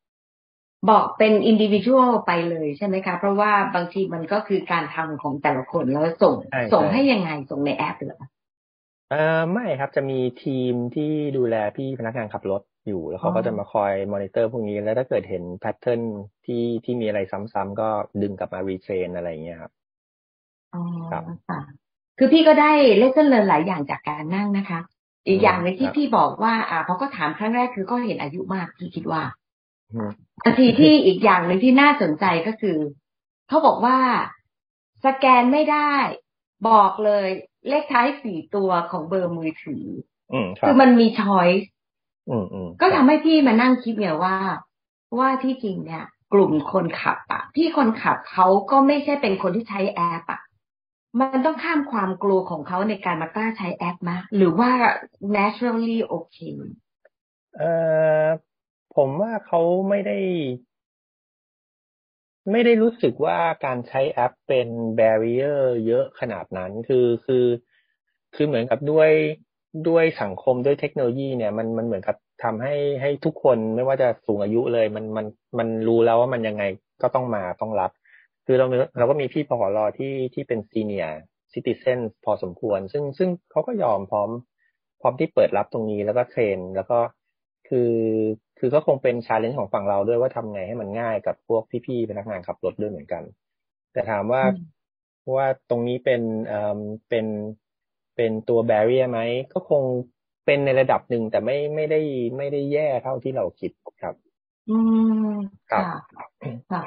[0.89, 6.35] บอกเป็น individual ไปเลยใช่ไหมคะ เพราะว่าบางทีมันก็คือการทำของแต่ละคนแล้วส่ง
[6.73, 8.21] ส่งให้ยังไงส่งในแอปเหรอ
[9.11, 16.01] เออไม่ครับจะมีทีมที่ดูแลพี่พนักงานขับรถ อยู่แล้วเขาก็จะมาคอยมอนิเตอร์พวกนี้แล้วถ้าเกิดเห็น pattern
[16.45, 17.89] ที่ที่มีอะไรซ้ำๆก็
[18.21, 19.71] ดึงกลับมา retrain อะไรเงี้ยครับ
[20.73, 20.81] อ๋อ
[21.49, 21.61] ค่ะ
[22.17, 24.79] คือพี่ก็ได้เลสเซนเรียนหลายอย่างจากการนั่งนะคะ
[25.27, 29.23] อีกอย่างในที่พี่บอกว่า อ่าพอก็ถามครั้งแรกคือก็เห็นอายุมากพี่คิดว่า
[30.45, 32.77] อาทีที่อีกอย่างหนึ่งที่น่าสนใจก็คือ
[33.47, 33.97] เขาบอกว่า
[35.05, 35.93] สแกนไม่ได้
[36.69, 37.27] บอกเลย
[37.69, 39.85] เลขท้ายสี่ตัวของเบอร์มือถือ
[40.65, 41.69] คือมันมีช้อยส์
[42.82, 44.36] ก็ทำให้พี่มานั่งคิดเนี่ยว่า
[45.20, 46.03] ว่าที่จริงเนี่ย
[46.34, 50.42] กลุ่มคนขับอะพี่คนขับเขาก็ไม่ใช่เป็นคนที่ใช้แอปอะ
[51.20, 54.72] มันต้องข้ามความกลัวของเขาในการมากล้าใช้แอปมาหรือว่า
[55.36, 56.38] naturally โอเค
[57.58, 57.72] เอ่
[58.24, 58.25] อ
[58.96, 60.18] ผมว่าเขาไม่ได้
[62.51, 67.46] ไม่ได้รู้สึกว่าการใช้แอปเป็นแบเรียร์เยอะขนาดนั้น คือคือ
[68.36, 69.12] คือเหมือนกับด้วย
[69.88, 75.25] ด้วยสังคมด้วยเทคโนโลยีเนี่ยมันมันเหมือนกับทำให้ให้ทุกคนไม่ว่าจะสูงอายุเลย มันมัน
[75.60, 76.63] มันรู้แล้วว่ามันยังไง
[77.01, 77.92] ก็ต้องมาต้องรับ
[78.46, 78.65] คือเรา
[78.98, 84.30] เราก็มีพี่พอรอที่ที่เป็น senior citizen พอสมควร ซึ่งซึ่งเขาก็ยอมพร้อม
[85.01, 87.00] พร้อมที่เปิดรับตรงนี้แล้วก็ train แล้วก็
[87.68, 87.92] คือ
[88.60, 93.24] คือก็คงเป็น challenge ของฝั่งเราด้วยว่าทำไงให้มันง่ายกับพวกพี่ๆพนักงานขับรถด้วยเหมือนกัน
[93.94, 94.44] แต่ถามว่า
[95.36, 97.25] ว่าตรงนี้เป็นเอ่อเป็น
[98.15, 99.20] เป็นตัวแบเรียไหม
[99.53, 99.84] ก็คง
[100.46, 102.01] เป็นในระดับหนึ่งแต่ไม่ไม่ได้
[102.38, 104.15] ไม่ได้แย่เท่าที่เราคิดครับ
[104.70, 104.77] อื
[105.32, 105.36] ม
[105.72, 106.25] ครับค่ะ
[106.72, 106.84] ค่ะ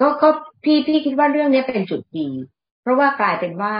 [0.00, 0.28] ก็ก็
[0.64, 2.28] พี่พี่คิดว่าเรื่องนี้เป็นจุดดี
[2.82, 3.74] เพราะว่ากลายเป็นว่า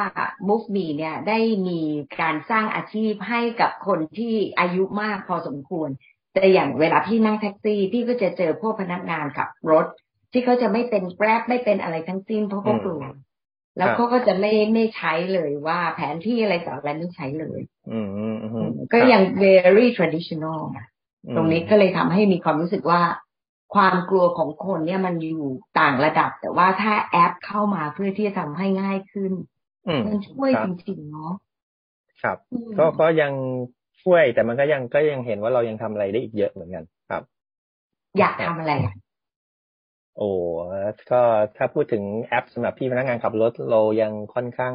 [0.49, 1.81] Move Me เนี่ยได้มี
[2.21, 5.89] การสร้างอาชีพให้กับคนที่อายุมากพอสมควร
[6.35, 9.87] แต่อย่างเวลาพี่นั่งแท็กซี่ พี่ก็จะเจอพวกพนักงานขับรถ
[10.33, 13.03] ที่เขาจะไม่เป็นแกร็บไม่เป็นอะไรทั้งสิ้นเพราะเขากลัว
[13.81, 17.61] แล้วเขาก็จะไม่ไม่ใช้เลยว่าแผนที่อะไรต่ออะไรไม่ใช้เลย
[17.91, 20.87] อืมอืมอืมก็ยัง very traditional อะ
[21.37, 23.03] ตรงนี้ก็เลยทำให้มีความรู้สึกว่า
[23.75, 25.47] ความกลัวของคนเนี่ยมันอยู่
[25.81, 29.33] ต่างระดับ แต่ว่าถ้าแอปเข้ามาเพื่อที่จะทำให้ง่ายขึ้น
[29.89, 31.33] อืมมันช่วยครัจบริงๆเนาะ
[32.23, 33.33] ครับอืมก็ก็ยัง
[34.03, 37.23] ช่วยแต่มันก็ยังก็ยังเห็นว่าเรายังทำอะไรได้อีกเยอะเหมือนกัน ครับ
[38.19, 38.95] อยากทำอะไรอะ
[40.21, 40.33] โอ้
[41.11, 41.21] ก็
[41.57, 44.75] ถ้าพูดถึงแอปสำหรับพี่พนักงานขับรถเรายังค่อนข้าง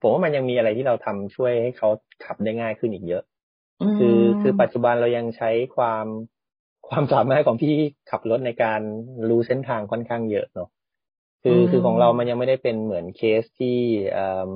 [0.00, 1.88] ผมว่ามันยังมีอะไรที่เราทำช่วยให้เขา
[2.24, 3.22] ขับได้ง่ายขึ้นอีกเยอะ
[3.98, 6.06] คือคือปัจจุบันเรายังใช้ความ
[6.88, 7.74] ความสามารถของพี่
[8.10, 8.80] ขับรถในการ
[9.28, 10.68] รู้เส้นทางค่อนข้างเยอะเนาะ
[11.42, 13.78] คือคือของเรามันยังไม่ได้เป็นเหมือนเคสที่
[14.12, 14.52] เอ่อ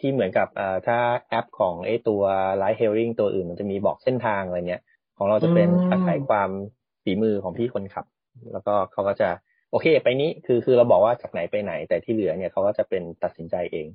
[0.00, 2.22] ที่เหมือนกับเอ่อถ้าแอปของไอ้ตัว
[2.62, 4.82] Ride Hailing ตัวอื่น มันจะมีบอกเส้นทางอะไรเนี้ย
[5.16, 6.50] ของเราจะเป็นอาศัยความ
[7.04, 8.06] ฝีมือของพี่คนขับ
[8.52, 9.28] แล้วก็เขาก็จะ
[9.70, 13.86] โอเค ไปนี้คือคือเราบอกว่าจากไหนไปไหน แต่ที่เหลือเนี่ยเขาก็จะเป็นตัดสินใจเอง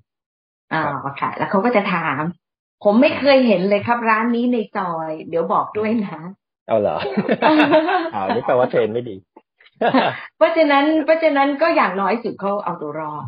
[0.73, 0.81] อ่า
[1.19, 2.21] ค่ะ แล้วเขาก็จะถาม
[2.83, 6.19] ผมไม่เคยเห็นเลยครับร้านนี้ในซอย เดี๋ยวบอกด้วยนะ
[6.67, 6.97] เอาเหรอ
[8.13, 9.15] เอานี่แปลว่าเทรนไม่ดี
[10.37, 13.25] เพราะฉะนั้นเพราะฉะนั้นก็อย่างน้อยสุดเขาเอาตัวรอด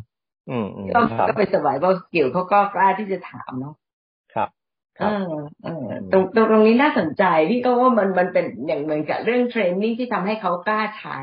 [0.49, 5.13] อืมอืมก็ครับก็เป็นสบายว่าสกิลเขาก็กล้าที่จะถามเนาะครับคเอรับอ
[5.63, 5.71] เออ
[6.11, 11.19] ตรงตรงตรงนี้น่าสนใจพี่ก็ว่ามันมันเป็นอย่างเหมือนกับเรื่องเทรนนิ่งที่ทำให้เขากล้าใช้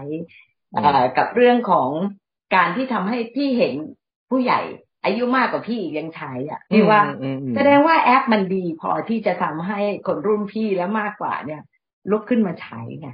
[0.72, 1.90] เอ่อกับเรื่องของ
[2.54, 3.74] การที่ทำให้พี่เห็น
[4.30, 4.60] ผู้ใหญ่
[5.04, 11.62] อายุมากกว่าพี่อีกยังใช้อะพี่ว่าอืมอืมแสดงว่าแอปมันดีพอที่จะทำให้คนรุ่นพี่และมากกว่าเนี่ย
[12.10, 13.08] ลุกขึ้นมาใช้ไง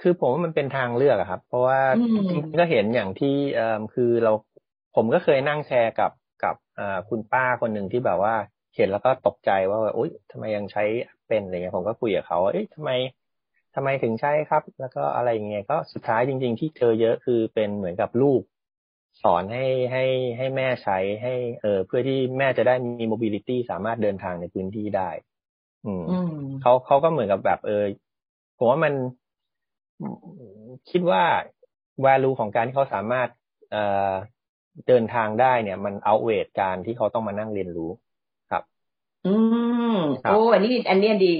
[0.00, 4.32] คือผมว่ามันเป็นทางเลือกอะครับ เพราะว่าอืมจริงๆก็เห็นอย่างที่เอ่อคือเรา
[4.96, 6.10] ผมก็เคยนั่งแชร์กับ
[6.44, 8.34] กับเอ่อคุณป้าคนหนึ่งที่แบบว่า
[8.76, 10.84] เห็นแล้วก็ตกใจว่าอุ้ยทำไมยังใช้
[11.28, 12.90] เป็นอะไรเงี้ยผมก็คุยกับเขาว่าเอ๊ะทำไม
[13.74, 18.40] ทำไมถึงใช้ครับ แล้วก็อะไรเงี้ยก็สุดท้ายจริง ๆ ที่เจอเยอะคือเป็นเหมือนกับลูก
[19.22, 20.04] สอนให้ให้
[20.38, 25.10] ให้แม่ใช้ให้ เออเพื่อที่แม่จะได้มี mobility สามารถเดินทางในพื้นที่ได้
[25.86, 26.30] อืมอืม
[26.62, 27.84] เขาเขาก็เหมือนกับแบบ เออ
[28.58, 28.94] ผมว่ามัน
[30.90, 31.22] คิดว่า
[32.04, 33.28] value ของการที่เขาสามารถ
[33.70, 34.12] เอ่อ
[34.88, 38.03] เดินทางได้เนี่ย มัน outweigh การที่เขาต้องมานั่งเรียนรู้ครับ
[39.26, 39.34] อื
[39.96, 41.34] มครับโอ้อันนี้อันเนี้ยดี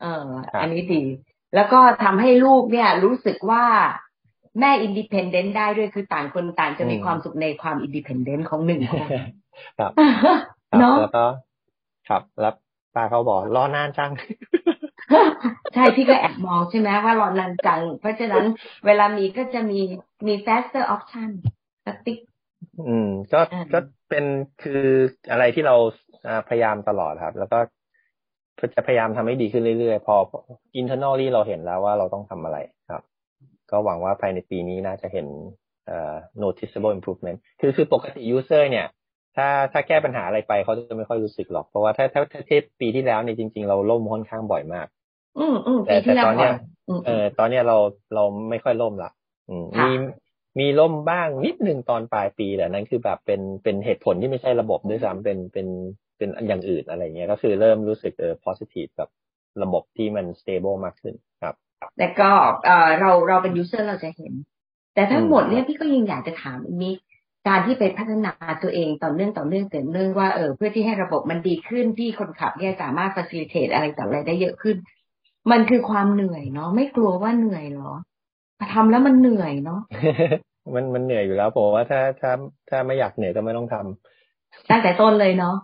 [0.00, 1.02] เออครับอันนี้ดี
[1.54, 3.64] แล้วก็ทำให้ลูกเนี่ย รู้สึกว่า
[4.60, 9.08] แม่ independent ได้ด้วยคือต่างคนต่างจะมีความสุขในความ independentของหนึ่งคน
[9.78, 9.92] ครับ
[10.70, 11.26] ครับเนาะแล้วก็
[12.08, 12.54] ครับแล้ว
[12.94, 14.10] ป้าเขาบอกรอนานจัง
[15.74, 18.44] ใช่พี่ก็แอบมองใช่ไหมว่ารอนานจัง เพราะฉะนั้น
[18.86, 19.80] เวลามีก็จะมี
[20.26, 21.28] มี faster option
[21.86, 22.18] สติ๊ก
[22.88, 23.78] อืมก็อ่าก็
[24.08, 24.24] เป็น
[24.62, 24.84] คือ
[25.30, 26.07] อะไรที่เราอ่า
[26.48, 27.58] พยายามตลอดครับ แล้วก็
[28.74, 30.16] จะพยายามทำให้ดีขึ้นเรื่อยๆ พอ
[30.80, 32.58] internally เราเห็นแล้วว่าเราต้องทำอะไร
[32.90, 33.02] ครับ
[33.70, 35.26] ก็หวังว่าภายในปีนี้น่าจะเห็น
[35.86, 38.86] เอ่อ noticeable improvement คือคือปกติ user เนี่ย
[39.36, 44.86] ถ้าถ้าแก้ปัญหาอะไรไปเขาจะไม่ค่อยรู้สึกหรอก เพราะว่าถ้าถ้าถ้าเทียบปีที่แล้วเนี่ยจริง ๆ เราล่มค่อนข้างบ่อยมาก
[45.38, 46.56] อืมอืมแต่ปีที่แล้วแต่ตอนเนี้ยก่
[46.88, 47.76] อืมเออตอนเนี้ยเรา
[48.14, 49.10] เราไม่ค่อยล่มละ
[49.48, 49.90] อืมค่ะมี
[50.58, 55.68] มีล่มบ้างนิดหนึ่งตอนปลายปีแต่นั้นคือแบบเป็นเป็นเหตุผลที่ไม่ใช่ระบบด้วยซ้ำเป็นเป็น
[56.18, 59.08] เป็นอย่างอื่นอะไรเงี้ยก็คือเริ่มรู้สึกเออ positive กับ
[59.62, 61.54] ระบบที่มัน stable มากขึ้นครับ
[61.98, 62.30] แต่ก็
[62.66, 64.32] เออเราเราเป็นยูเซอร์เราจะเห็น
[64.94, 66.96] แต่ทั้งหมดเนี่ยพี่ก็ยังอยากจะถามอีกนิด
[67.48, 74.76] การที่ไปพัฒนาตัวเองต่อเนื่องต่อเนื่องต่อเนื่องว่าเออเพื่อที่ให้ระบบมันดีขึ้นที่คนขับเนี่ยสามารถ facilitate อะไรต่ออะไรได้เยอะขึ้น
[75.50, 77.92] มันคือความเหนื่อยเนาะไม่กลัวว่าเหนื่อยเหรอ
[78.74, 79.80] ทำแล้วมันเหนื่อยเนาะ
[80.74, 82.32] มันมันเหนื่อยอยู่แล้วผมว่าถ้าถ้า
[82.70, 85.56] ถ้าไม่อยากเหนื่อยก็ไม่ต้องทำตั้งแต่ต้นเลยเนาะ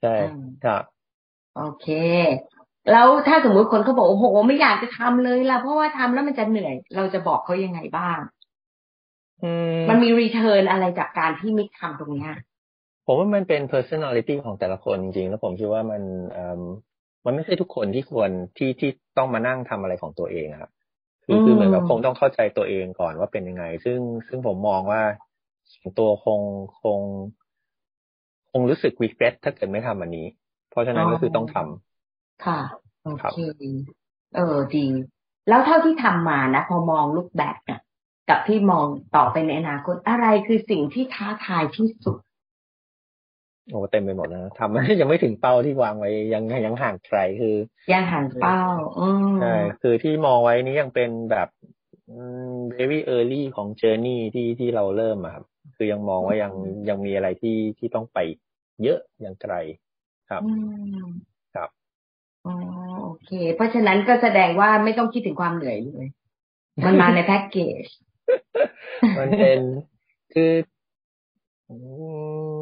[0.00, 0.14] ใช่
[0.64, 0.82] ครับ
[1.56, 1.86] โอเค
[2.92, 8.18] แล้วถ้าสมมุติคนเขาบอกโอ้โหไม่อยากจะทำเลยล่ะเพราะว่าทำแล้วมันจะเหนื่อย เราจะบอกเขายังไงบ้าง
[9.42, 12.32] อืมมันมีรีเทิร์นอะไรจากการที่มิกทำตรงเนี้ย
[13.06, 16.02] ผมว่ามันเป็น personality ของแต่ละคนจริงๆแล้วผมคิดว่ามัน
[16.32, 16.62] เอ่อ
[17.24, 20.70] มันไม่ใช่ทุกคนที่ควรที่ที่ต้องมานั่งทำอะไรของตัวเองอะครับ
[21.24, 25.02] คือคือเหมือนกับคงต้องเข้าใจตัวเองก่อนว่าเป็นยังไง ซึ่งซึ่งผมมองว่า
[25.72, 26.40] ส่วนตัวคง
[26.82, 27.00] คง
[27.43, 27.43] ค
[28.60, 30.26] งรู้สึก regret ถ้าเกิดไม่ทำอันนี้
[30.70, 32.60] เพราะฉะนั้นก็คือต้องทำค่ะ
[33.02, 33.38] โอครับเค
[34.36, 34.86] เออดี
[35.48, 37.80] แล้วเท่าที่ทำมานะพอมองลูกแบบเนี่ย
[38.30, 38.86] กับที่มอง
[39.16, 42.18] ต่อไปในอนาคตอะไรคือสิ่งที่ท้าทายที่สุด
[43.70, 47.56] โอ้เต็มไปหมดนะทำยังไม่ถึงเป้าที่วางไว้ยังยังห่างไกลคือ
[47.92, 48.60] ยังห่างเป้า
[48.98, 51.48] อืมใช่คือที่มองไว้นี้ยังเป็นแบบ
[52.10, 52.18] อื
[52.52, 55.44] ม very early ของ journey ที่ที่เราเริ่มอะครับ
[55.76, 56.52] คือยังมองว่ายัง
[56.88, 58.18] ยังมีอะไรที่ที่ต้องไป
[58.82, 59.54] เยอะยังไกล
[60.28, 60.52] ครับอื
[61.04, 61.06] ม
[61.54, 61.68] ครับ
[62.46, 62.54] อ๋อ
[63.04, 66.06] โอเค เพราะฉะนั้นก็แสดงว่าไม่ต้องคิดถึงความเหนื่อยเลย
[66.86, 67.84] มันมาในแพ็กเกจ
[69.18, 69.60] มันเป็น
[70.34, 70.52] คือ
[71.68, 71.76] อื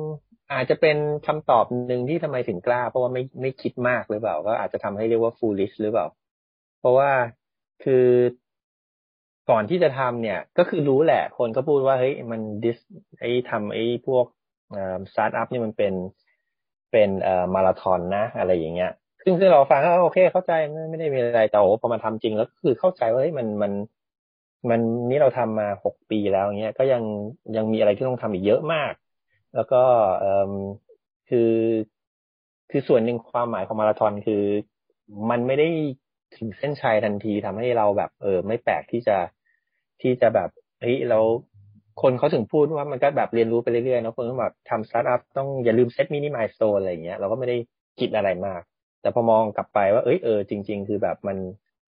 [0.03, 0.05] ม
[0.53, 0.96] อาจจะเป็น
[1.27, 6.07] คำตอบหนึ่งที่ทำไมถึงกล้า เพราะว่าไม่ไม่คิดมากหรือเปล่า ก็อาจจะทำให้เรียกว่า foolish หรือเปล่า
[6.81, 7.11] เพราะว่า
[7.85, 8.07] คือ
[9.51, 12.79] ก่อนที่จะทำเนี่ย ก็คือรู้แหละ คนก็พูดว่าเฮ้ยมันดิส
[13.20, 14.27] ไอ้ทำไอ้พวก
[15.13, 15.95] สตาร์ทอัพนี่มันเป็น
[16.93, 18.93] เป็นเอ่อมาราธอนนะ อะไรอย่างเงี้ย
[19.25, 23.73] ซึ่งซึ่งเราฟังก็โอเค เข้าใจไม่ไม่ได้มีอะไรแต่โอ้พอมาทำจริงแล้วคือเข้าใจว่าเฮ้ยมันมัน
[24.71, 24.81] มัน
[25.11, 27.03] นี่เราทำมาหกปีแล้วเงี้ย ก็ยัง
[27.57, 28.93] ยังมีอะไรที่ต้องทำอีกเยอะมาก
[29.55, 29.83] แล้วก็
[30.21, 30.53] เอ่อ
[31.29, 31.53] คือ
[32.71, 34.43] คือส่วนหนึ่งความหมายของมาราธอนคือ
[35.31, 35.69] มันไม่ได้
[36.37, 39.17] ถึงเส้นชัยทันทีทำให้เราแบบ เออ ไม่แปลกที่จะ
[40.01, 41.19] ที่จะแบบเฮ้ยเรา
[42.03, 47.57] คนเขาถึงพูดว่ามันก็แบบเรียนรู้ไปเรื่อยๆเนาะคนก็แบบทำสตาร์ทอัพต้องอย่าลืม set mini milestone อะไรอย่างเงี้ยเราก็ไม่ได้
[47.99, 48.61] คิดอะไรมาก
[49.01, 51.39] แต่พอมองกลับไปว่าเอ้ยเออจริง ๆ คือแบบมัน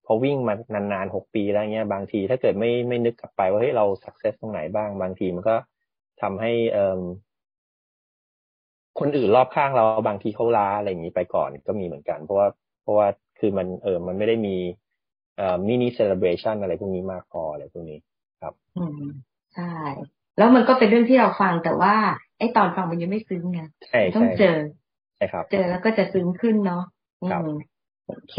[0.07, 5.57] พอวิ่งมานานๆหกปีแล้วเงี้ยบางทีถ้าเกิดไม่ไม่นึกกลับไปว่าเฮ้ยเรา success ตรงไหนบ้างบางทีมันก็
[6.23, 7.01] ทำให้เอ่อ
[8.99, 12.49] คนอื่นรอบข้างเราบางทีเขาล้าอะไรอย่างนี้ไปก่อนก็มีเหมือนกัน เพราะว่า
[12.83, 13.07] เพราะว่า
[13.38, 14.57] คือมันเออมันไม่ได้มี
[15.37, 17.99] เอ่อ mini celebration อะไรพวกนี้มากพออะไรพวกนี้
[18.43, 19.03] ครับอืม
[19.55, 19.64] ใช่
[20.38, 21.95] แล้วมันก็เป็นเรื่องที่เราฟังแต่ว่า
[22.38, 24.57] ไอ้ตอนฟังมันยังไม่ซึ้งไงใช่ต้องใช่เจอ
[25.17, 26.85] ใช่ครับ เจอแล้วก็จะซึ้งขึ้นเนาะ
[27.23, 27.51] อืครับม
[28.07, 28.37] โอเค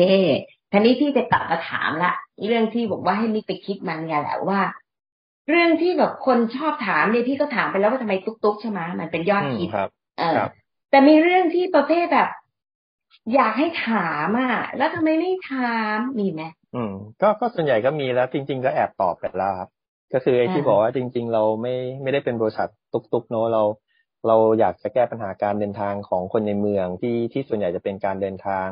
[0.72, 2.14] ทีนี้พี่จะกลับมาถามละ
[2.46, 4.60] เรื่องที่บอกว่าให้มิกไปคิดมันไงแหละว่า
[5.50, 10.52] เรื่องที่แบบคนชอบถามเนี่ยพี่ก็ถามไปแล้วว่าทำไมตุ๊กตุ๊กใช่ไหมมันเป็นยอดอืมฮิตครับเออครับ
[10.90, 12.30] แต่มีเรื่องที่ประเภทแบบ
[13.34, 16.44] อยากให้ถามอะ แล้วทำไมไม่ถามมีไหม
[16.76, 19.70] อืม ก็ก็ส่วนใหญ่ก็มีแล้ว จริง ๆ ก็แอบตอบไปแล้วครับ
[20.14, 23.64] ก็คือไอ้ที่อ่าบอกว่าจริง ๆ เราไม่ไม่ได้เป็นบริษัทตุกๆเนอะเรา
[24.28, 28.68] เราอยากจะแก้ปัญหาการเดินทางของคนในเมืองที่ที่ส่วนใหญ่จะเป็นการเดินทาง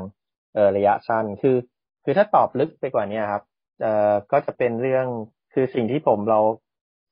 [0.53, 1.57] เอ่อระยะสั้นคือ
[2.03, 3.43] คือถ้าตอบลึกไปกว่านี้ครับ
[3.81, 5.05] เอ่อก็จะเป็นเรื่อง
[5.53, 6.39] คือสิ่งที่ผมเรา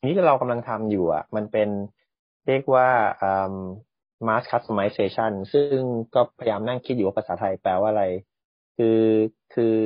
[0.07, 1.69] นี้เรากำลังทำอยู่อะ มันเป็น
[2.47, 2.88] เรียกว่า
[3.21, 3.55] อ่า
[4.27, 5.79] mass customization ซึ่ง
[6.15, 8.05] ก็พยายามนั่งคิดอยู่ว่าภาษาไทยแปลว่าอะไร
[8.77, 8.99] คือ
[9.53, 9.77] คือ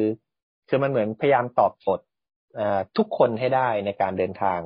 [0.69, 2.04] คือมันเหมือนพยายามตอบโจทย์เอ่อ
[2.97, 4.59] ทุกคนให้ได้ในการเดินทาง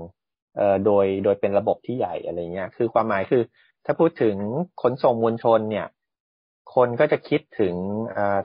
[0.86, 3.43] โดยโดยเป็นระบบที่ใหญ่อะไรเงี้ย คือความหมายคือ
[3.86, 4.36] ถ้าพูดถึง
[4.82, 5.88] ขนส่งมวลชนเนี่ย
[6.75, 7.75] คนก็จะคิดถึง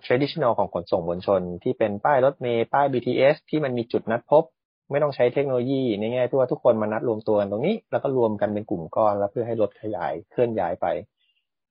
[0.04, 4.44] traditional ของขนส่งมวลชน ที่เป็นป้ายรถเมล์ป้าย BTS ที่มันมีจุดนัดพบ
[4.90, 10.86] ไม่ต้องใช้เทคโนโลยีในแง่ที่ว่าทุกคนมานัดรวมตัวกันตรงนี้ แล้วก็รวมกันเป็นกลุ่มก้อนแล้วเพื่อให้รถขยายเคลื่อนย้ายไป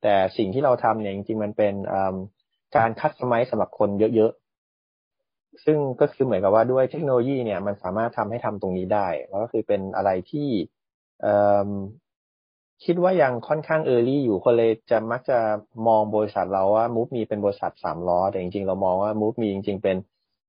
[0.02, 1.74] แต่สิ่งที่เราทำเนี่ยจริงๆมันเป็น
[2.76, 4.32] การคัสตอมไมซ์สำหรับคนเยอะ
[5.66, 10.50] ซึ่งก็คือเหมือนกับว่าด้วยเทคโนโลยีเนี่ยมันสามารถทำให้ทำตรงนี้ได้แล้วก็คือเป็นอะไรที่
[12.86, 15.40] คิดว่ายังค่อนข้างเออร์ลี่อยู่คนเลยจะมักจะ
[15.88, 19.98] มองบริษัทเราว่า Move มีเป็นบริษัทสามล้อ แต่จริงๆ เรามองว่า Move มีจริง ๆ เป็น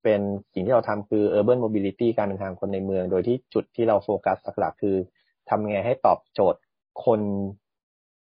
[0.02, 0.20] เป็น
[0.52, 4.96] สิ่งที่เราทำคือ urban mobility การเดินทางคนในเมือง โดยที่จุดที่เราโฟกัสหลักๆคือ
[5.48, 6.60] ทำไงให้ตอบโจทย์
[7.04, 7.20] คน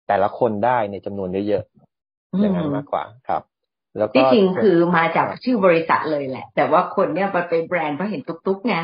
[0.08, 3.42] แต่ละคนได้ในจำนวนเยอะๆอย่างนั้นมากกว่าครับ
[3.98, 8.76] แล้วก็ที่จริงคือมาจากชื่อบริษัทเลยแหละ แต่ว่าคนเนี่ยมันเป็นแบรนด์เพราะเห็นตุ๊กตุ๊กไง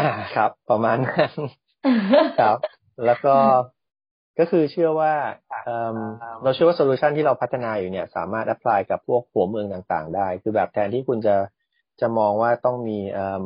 [0.00, 1.32] อ่าครับ ประมาณนั้น
[2.40, 2.58] ครับ
[3.06, 3.34] แล้วก็
[4.38, 5.12] ก็คือเชื่อว่า
[5.64, 5.96] เอิ่ม
[6.42, 11.36] เราเชื่อว่า solution ที่เราพัฒนาอยู่เนี่ย สามารถ apply กับพวกหัวเมืองต่าง ๆ ได้ คือแบบแทนที่คุณจะ
[12.00, 13.44] จะมองว่าต้องมีเอิ่ม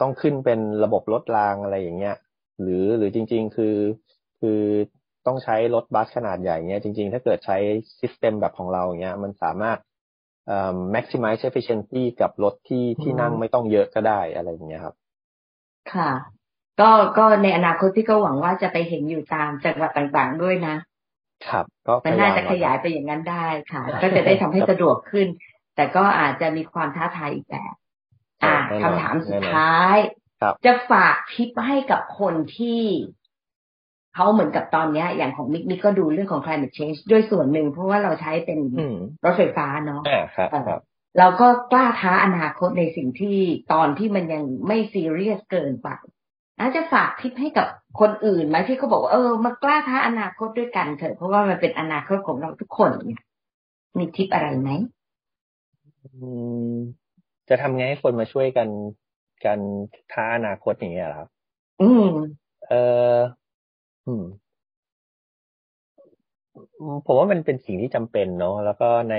[0.00, 2.16] ต้องขึ้นเป็นระบบรถรางอะไรอย่างเงี้ย
[2.60, 3.76] หรือหรือจริง ๆ คือ
[4.40, 4.60] คือ
[5.26, 7.56] ต้องใช้รถบัสขนาดใหญ่เงี้ยจริง ๆ ถ้าเกิดใช้
[8.00, 9.89] ซิสเต็มแบบของเราอย่างเงี้ย มันสามารถเอ่อ
[10.94, 14.94] maximize efficiency กับรถที่ที่นั่งไม่ต้องเยอะก็ได้อะไรอย่างเงี้ยครับ
[15.94, 16.10] ค่ะ
[16.80, 20.74] ก็ก็ในอนาคตที่ก็หวังว่าจะไปเห็นอยู่ตามจังหวัดต่างๆด้วยนะ
[21.48, 25.28] ครับ ก็มันน่าจะขยายไปอย่างนั้นได้ค่ะ ก็จะได้ทำให้สะดวกขึ้น
[25.76, 27.74] แต่ก็อาจจะมีความท้าทายอีกแบบ
[28.44, 29.96] อ่าคำถามสุดท้าย
[30.66, 32.82] จะฝากทิปให้กับคนที่
[34.14, 38.58] เขาเหมือนกับตอนนี้อย่างของมิกมิกก็ดูเรื่องของ climate change ด้วยส่วนหนึ่งเพราะว่าเราใช้เป็น
[39.24, 40.02] รถไฟฟ้าเนาะ
[41.18, 43.36] เราก็กล้าท้าอนาคตในสิ่งที่
[43.72, 45.88] ตอนที่มันยังไม่ซีเรียสเกินไป
[46.58, 47.66] อาจจะฝากทิปให้กับ
[48.00, 53.22] คนอื่นไหมที่เขาบอกว่าเออมากล้าท้าอนาคตด้วยกันเถอะเพราะว่ามันเป็นอนาคตของเราทุกคนเนี่ย
[53.98, 54.70] มีทิปอะไรไหม
[57.48, 58.68] จะทำไงให้คนมาช่วยกัน
[59.44, 59.58] กัน
[60.12, 61.28] ท้าอนาคตอย่างเงี้ยครับ
[61.82, 62.08] อืม
[62.68, 62.74] เอ
[63.12, 63.14] อ
[64.06, 64.24] อืม
[67.06, 69.14] ผมว่ามันเป็นสิ่งที่จำเป็นเนาะแล้วก็ใน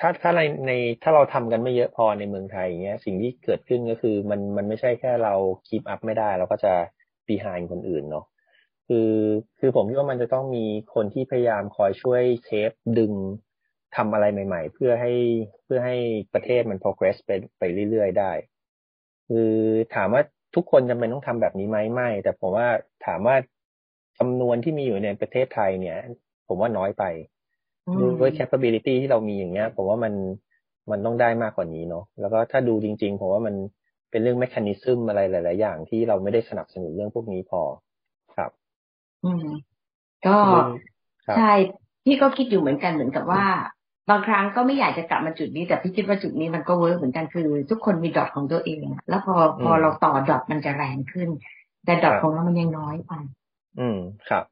[0.00, 0.72] ถ้าถ้าในใน
[1.02, 5.34] ถ้าเราทำกันไม่เยอะพอในเมืองไทยอย่างเงี้ย สิ่งที่เกิดขึ้นก็คือมันมันไม่ใช่แค่เรา
[5.66, 6.72] คีปอัพไม่ได้ เราก็จะ
[7.26, 8.24] ปีหายคนอื่นเนาะ
[8.88, 9.10] คือ
[9.58, 13.12] คือผมคิดว่ามันจะต้องมีคนที่พยายามคอยช่วยเชฟดึง
[13.96, 15.12] ทำอะไรใหม่ ๆ เพื่อให้
[15.64, 15.96] เพื่อให้
[16.34, 18.32] ประเทศมัน progress ไปไปเรื่อยๆได้
[19.28, 19.52] คือ
[19.94, 20.22] ถามว่า
[20.54, 22.68] ทุกคนจำเป็นต้องทำแบบนี้ไหมไม่ แต่ผมว่า
[23.06, 23.36] ถามว่า
[24.18, 25.96] จำนวนที่มีอยู่ในประเทศไทยเนี่ย
[26.48, 27.04] ผมว่าน้อยไป
[28.20, 30.14] ด้วย capability ที่เรามีอย่างเงี้ย ผมว่ามัน
[30.90, 33.54] มันต้องได้มากกว่านี้เนาะแล้วก็ถ้าดูจริง ๆ ผมว่ามัน
[34.10, 37.62] เป็นเรื่องแมคานิซึมอะไรหลาย ๆ อย่างที่เราไม่ได้สนับสนุนเรื่องพวกนี้พอ
[38.34, 38.50] ครับ
[39.24, 39.46] อืม
[40.26, 40.36] ก็
[41.38, 41.52] ใช่
[42.04, 43.44] พี่ก็คิดอยู่เหมือนกันเหมือนกับว่า
[44.10, 51.28] บางครั้งก็ไม่อยากจะกลับมาจุดนี้ แต่พี่คิดว่าจุดนี้มันก็ work เหมือนกันคือ ทุกคนมี dot ของตัวเอง แล้วพอพอเราต่อ dot มันจะแรงขึ้น
[51.84, 53.12] แต่ dot ของเรามันยังน้อยไป
[53.78, 54.44] อืมครับ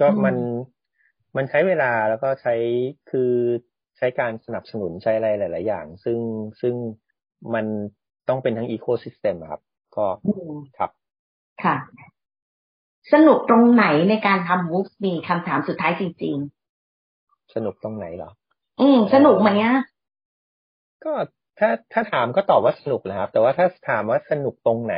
[0.00, 0.36] ก็มัน
[1.36, 2.54] มันใช้เวลาแล้วก็ใช้
[3.10, 3.32] คือ
[3.98, 6.18] ใช้การสนับสนุนใช้อะไรหลาย ๆ อย่าง ซึ่ง
[6.60, 6.74] ซึ่ง
[7.54, 7.66] มัน
[8.28, 9.62] ต้องเป็นทั้ง ecosystem ครับ
[9.96, 10.06] ก็
[10.78, 10.90] ครับ
[11.64, 11.76] ค่ะ
[13.12, 16.36] สนุกตรงไหนในการทำมูฟมีคำถามสุดท้ายจริง
[16.94, 18.30] ๆ สนุกตรงไหนเหรอ
[18.80, 19.76] อืม สนุกไหมอะ
[21.04, 21.12] ก็
[21.58, 24.96] ถ้าถ้าถามก็ตอบว่าสนุกนะครับ แต่ว่าถ้าถามว่าสนุกตรงไหน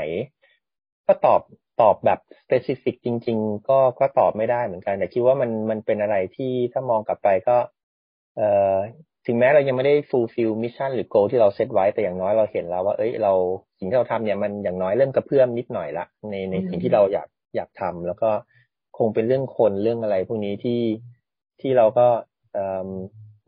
[1.07, 1.41] ก็ตอบ
[1.81, 7.57] ตอบแบบ specific จริง ๆ ก็ก็ตอบไม่ได้เหมือนกัน แต่คิดว่ามันมันเป็นอะไรที่ถ้ามองกลับไปก็
[8.37, 8.77] เอ่อ
[9.27, 13.33] ถึงแม้เรายังไม่ได้ fulfill mission หรือ goal ที่เราเซตไว้แต่อย่างน้อยเราเห็นแล้วว่า เอ้ยเรา
[13.79, 18.31] สิ่งที่เราทำเนี่ยมันอย่างน้อยเริ่มกระเพื่อมนิดหน่อยละในในสิ่งที่เราอยากอยากทำแล้วก็
[18.99, 20.81] คงเป็นเรื่องคนเรื่องอะไรพวกนี้ที่
[21.61, 22.07] ที่เราก็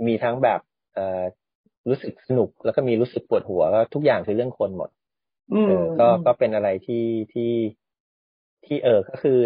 [0.07, 0.61] มีทั้งแบบ
[0.95, 1.23] เอ่อ
[1.89, 4.91] รู้สึกสนุก แล้วก็มีรู้สึกปวดหัวก็ทุกอย่างคือเรื่องคนหมด
[5.67, 7.51] เออก็ก็เป็นอะไรที่ที่
[8.67, 9.39] ที่เออก็คือ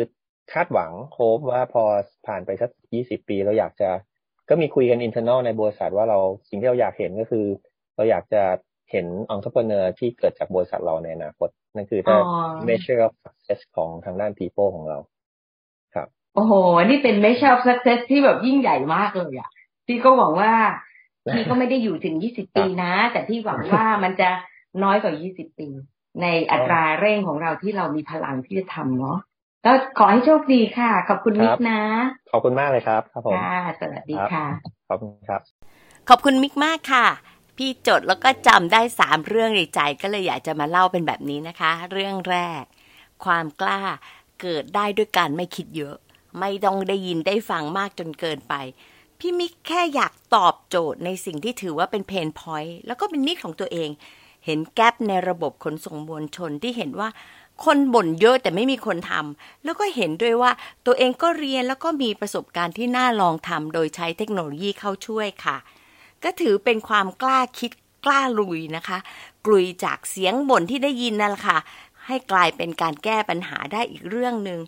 [0.52, 1.82] คาดหวังโคบว่าพอ
[2.26, 3.90] ผ่านไปสักยี่สิบปีเราอยากจะ
[4.48, 7.46] ก็มีคุยกันอินเทอร์เนลในบริษัทว่าเราสิ่งที่เราอยากเห็นก็คือ
[7.96, 8.42] เราอยากจะ
[8.90, 12.16] เห็นองค์ประกอบที่เกิดจากบริษัทเราในอนาคตนั่นคือถ้า
[12.68, 14.98] measure of success ของทางด้าน people ของเรา
[15.94, 16.52] ครับโอ้โห
[16.84, 19.50] นี่เป็น measure of success ที่แบบยิ่งใหญ่มากเลยอะ
[19.86, 20.52] พี่ก็หวังว่า
[21.34, 24.28] พี่ก็ไม่ได้อยู่ถึงยี่สิบปีนะ แต่พี่หวังว่ามันจะ
[24.82, 25.68] น้อยกว่ายี่สิบปี
[26.22, 29.18] ในอัตราเร่งของเราที่เรามีพลังที่จะทำเนาะ
[29.66, 31.80] ก็ขอให้โชคดีค่ะ ขอบคุณมิกนะ
[32.32, 34.44] ขอบคุณมากเลยครับ ครับผมค่ะสวัสดีค่ะ
[34.88, 35.40] ขอบคุณครับ
[36.08, 37.06] ขอบคุณมิกมากค่ะ
[37.56, 42.62] พี่จดแล้วก็จำได้สามเรื่องในใจก็เลยอยากจะมาเล่าเป็นแบบนี้นะคะ เรื่องแรก
[43.24, 43.80] ความกล้า
[44.40, 45.96] เกิดได้ด้วยการไม่คิดเยอะ
[46.40, 48.54] ไม่ต้องได้ยินได้ฟังมากจนเกินไป
[49.18, 53.88] พี่มิกแค่อยากตอบโจทย์ในสิ่งที่ถือว่าเป็นเพนพอยต์แล้วก็เป็นนิดของตัวเอง
[54.46, 57.08] เห็นแกลบในระบบขนส่งมวลชนที่เห็นว่า
[57.64, 60.50] คนบ่นเยอะแต่ไม่มีคนทำแล้วก็เห็นด้วยว่า
[60.86, 65.56] ตัวเองก็เรียนแล้วก็มีประสบการณ์ที่น่าลองทำโดยใช้เทคโนโลยีเข้าช่วยค่ะ
[66.24, 67.70] ก็ถือเป็นความกล้าคิด
[68.04, 68.98] กล้าลุยนะคะ
[69.46, 71.58] กลุยจากเสียงบ่นที่ได้ยินนั่นแหละค่ะ
[72.06, 74.60] ให้กลายเป็นการแก้ปัญหาได้อีกเรื่องหนึ่ง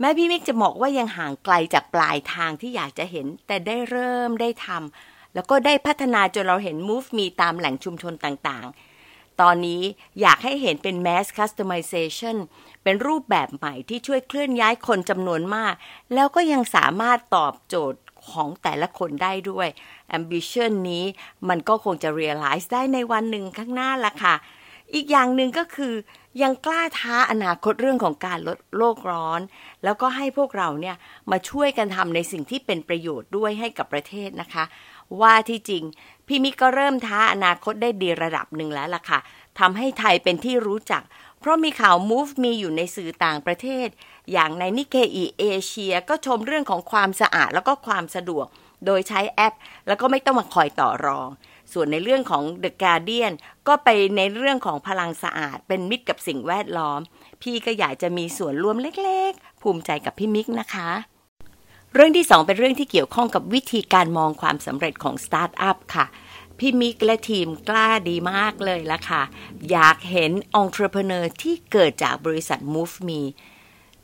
[0.00, 8.93] แม้พี่มิกจะบอกว่ายังห่างไกลจากปลายทางที่อยากจะเห็น แต่ได้เริ่มได้ทำแล้วก็ได้พัฒนาจนเราเห็น Move มีตามแหล่งชุมชนต่างๆ
[9.40, 9.82] ตอนนี้
[10.20, 12.36] อยากให้เห็นเป็น mass customization
[12.82, 15.74] เป็นรูปแบบใหม่ที่ช่วยเคลื่อนย้ายคนจำนวนมาก
[16.14, 19.68] แล้วก็ยังสามารถตอบโจทย์ของแต่ละคนได้ด้วย
[20.18, 21.04] ambition นี้
[21.48, 24.34] มันก็คงจะ realize ได้ในวันหนึ่งข้างหน้าละค่ะ
[24.94, 25.94] อีกอย่างหนึ่งก็คือ
[26.42, 29.40] ยังกล้าท้าอนาคตเรื่องของการลดโลกร้อน
[29.84, 30.96] แล้วก็ให้พวกเราเนี่ย
[31.30, 34.64] มาช่วยกันทำในสิ่งที่เป็นประโยชน์ด้วยให้กับประเทศนะคะ
[35.20, 35.84] ว่าที่จริง
[36.26, 39.18] พี่มิกก็เริ่มท้าอนาคตได้ดีระดับหนึ่งแล้วล่ะค่ะ
[39.58, 41.02] ทำให้ไทยเป็นที่รู้จัก
[41.40, 43.88] เพราะมีข่าว Move มีอยู่ในสื่อต่างประเทศ
[44.32, 48.46] อย่างในนิเคอีเอเชียก็ชมเรื่องของความสะอาดแล้วก็ความสะดวก
[48.86, 49.54] โดยใช้แอป
[49.86, 51.28] แล้วก็ไม่ต้องมาคอยต่อรอง
[51.72, 53.32] ส่วนในเรื่องของ The Guardian
[53.68, 57.00] ก็ไปในเรื่องของพลังสะอาด เป็นมิตรกับสิ่งแวดล้อม
[57.42, 60.90] พี่ก็อยากจะมีส่วนร่วมเล็กๆ ภูมิใจกับพี่มิกนะคะ
[61.96, 66.06] เรื่องที่สองเป็นเรื่องที่เกี่ยวข้องกับวิธีการมองความสำเร็จของสตาร์ทอัพค่ะ
[66.58, 69.22] พี่มิกและทีมกล้าดีมากเลยละค่ะ
[69.70, 73.20] อยากเห็นองค์ประกอบที่เกิดจากบริษัท Move Me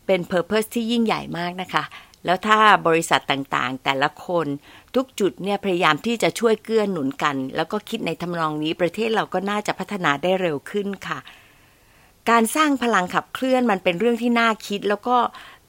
[0.07, 1.85] เป็น purpose ที่ยิ่งใหญ่มากนะคะ
[2.25, 4.47] แล้วถ้าบริษัทต่างๆ แต่ละคน
[4.95, 11.19] ทุกจุดเนี่ยพยายามที่จะช่วยเกื้อหนุนกัน แล้วก็คิดในทำนองนี้ประเทศเราก็น่าจะพัฒนาได้เร็วขึ้นค่ะ
[12.31, 15.17] การสร้างพลังขับเคลื่อนมันเป็นเรื่องที่น่าคิด แล้วก็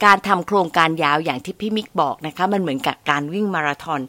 [0.03, 4.01] การทำโครงการยาวอย่างที่พี่มิกบอกนะคะ มันเหมือนกับการวิ่งมาราธอน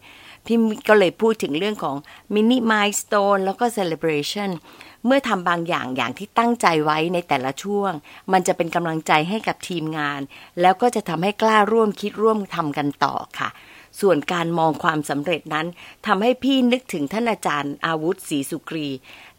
[0.47, 1.97] พี่มิกก็เลยพูดถึงเรื่องของ
[2.35, 4.51] มินิมายสเตนแล้วก็เซเลบริชัน
[5.07, 7.93] เมื่อทำบางอย่างอย่างที่ตั้งใจไว้ในแต่ละช่วง
[8.33, 10.21] มันจะเป็นกำลังใจให้กับทีมงาน
[10.61, 13.49] แล้วก็จะทำให้กล้าร่วมคิดร่วมทำกันต่อค่ะ
[14.01, 15.67] ส่วนการมองความสำเร็จนั้น
[16.07, 18.89] ทำให้พี่นึกถึงท่านอาจารย์อาวุธศรีสุกรี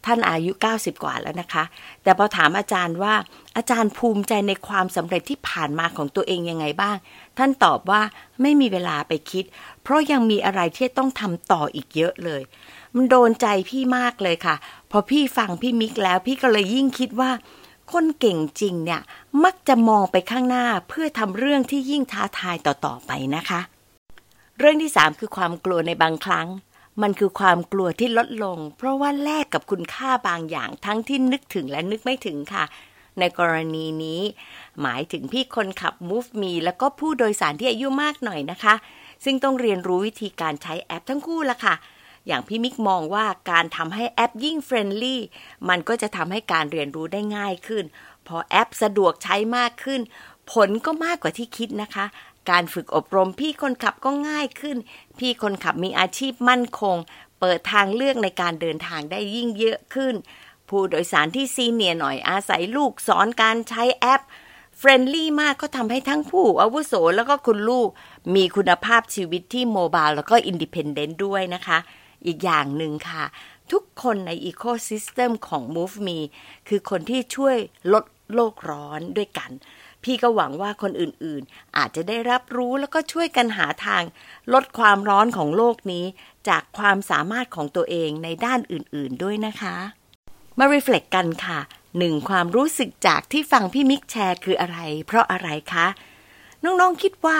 [0.05, 1.63] ท่านอายุ 90 กว่าแล้วนะคะ
[2.03, 3.13] แต่พอถามอาจารย์ว่า
[3.57, 6.95] อาจารย์ภูมิใจในความสำเร็จที่ผ่านมาของตัวเองยังไงบ้าง
[7.37, 8.01] ท่านตอบว่า
[8.41, 9.45] ไม่มีเวลาไปคิด
[9.83, 12.41] เพราะยังมีอะไรที่ต้องทำต่ออีกเยอะเลย
[12.95, 14.55] มันโดนใจพี่มากเลยค่ะ
[14.91, 17.31] พอพี่ฟังพี่มิกแล้ว พี่ก็เลยยิ่งคิดว่า
[17.91, 19.01] คนเก่งจริงเนี่ย
[19.43, 23.61] มักจะมองไปข้างหน้าเพื่อทำเรื่องที่ยิ่งท้าทายต่อๆไปนะคะ
[24.59, 26.47] เรื่องที่สามคือความกลัวในบางครั้ง
[27.01, 32.63] มันคือความกลัวที่ลดลง เพราะว่าแลกกับคุณค่าบางอย่างทั้งที่นึกถึงและนึกไม่ถึงค่ะ
[33.19, 34.21] ในกรณีนี้
[34.82, 38.73] หมายถึงพี่คนขับ Move Me แล้วก็ผู้โดยสารที่อายุมากหน่อยนะคะ
[39.23, 41.75] ซึ่งต้องเรียนรู้วิธีการใช้แอปทั้งคู่ละค่ะ
[42.27, 45.21] อย่างพี่มิกมองว่าการทำให้แอปยิ่งเฟรนลี่
[45.69, 47.84] มันก็จะทำให้การเรียนรู้ได้ง่ายขึ้น
[48.27, 50.01] พอแอปสะดวกใช้มากขึ้น
[50.51, 52.06] ผลก็มากกว่าที่คิดนะคะ
[52.49, 54.77] การฝึกอบรมพี่คนขับก็ง่ายขึ้น
[55.19, 56.97] พี่คนขับมีอาชีพมั่นคง
[57.39, 60.15] เปิดทางเลือกในการเดินทางได้ยิ่งเยอะขึ้น
[60.69, 64.21] ผู้โดยสารที่ senior หน่อยอาศัยลูกสอนการใช้แอป
[64.77, 67.89] friendly มากก็ทำให้ทั้งผู้อาวุโสแล้วก็คุณลูก
[68.36, 71.77] มีคุณภาพชีวิตที่ mobile แล้วก็ independent ด้วยนะคะ
[72.25, 73.23] อีกอย่างหนึ่งค่ะ
[73.71, 76.19] ทุกคนใน ecosystem ของ Move Me
[76.67, 77.58] คือคนที่ช่วย
[77.93, 79.51] ลดโลกร้อนด้วยกัน
[80.03, 84.03] พี่ก็หวังว่าคนอื่นๆ อาจจะได้รับรู้แล้วก็ช่วยกันหาทาง
[84.53, 86.05] ลดความร้อนของโลกนี้
[86.49, 89.75] จากความสามารถของตัวเองในด้านอื่นๆด้วยนะคะ
[90.59, 91.59] มารีเฟล็กกันค่ะ
[91.97, 95.87] หนึ่งความรู้สึกจากที่ฟังพี่มิกแชร์คืออะไร เพราะอะไรคะ
[96.63, 97.35] น้องๆคิดว่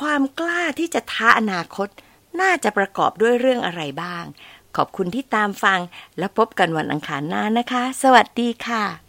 [0.00, 1.88] ความกล้าที่จะท้าอนาคต
[2.40, 4.24] น่าจะประกอบด้วยเรื่องอะไรบ้าง
[4.76, 5.80] ขอบคุณที่ตามฟัง
[6.18, 9.03] แล้วพบกันวันอังคารหน้านะคะ สวัสดีค่ะ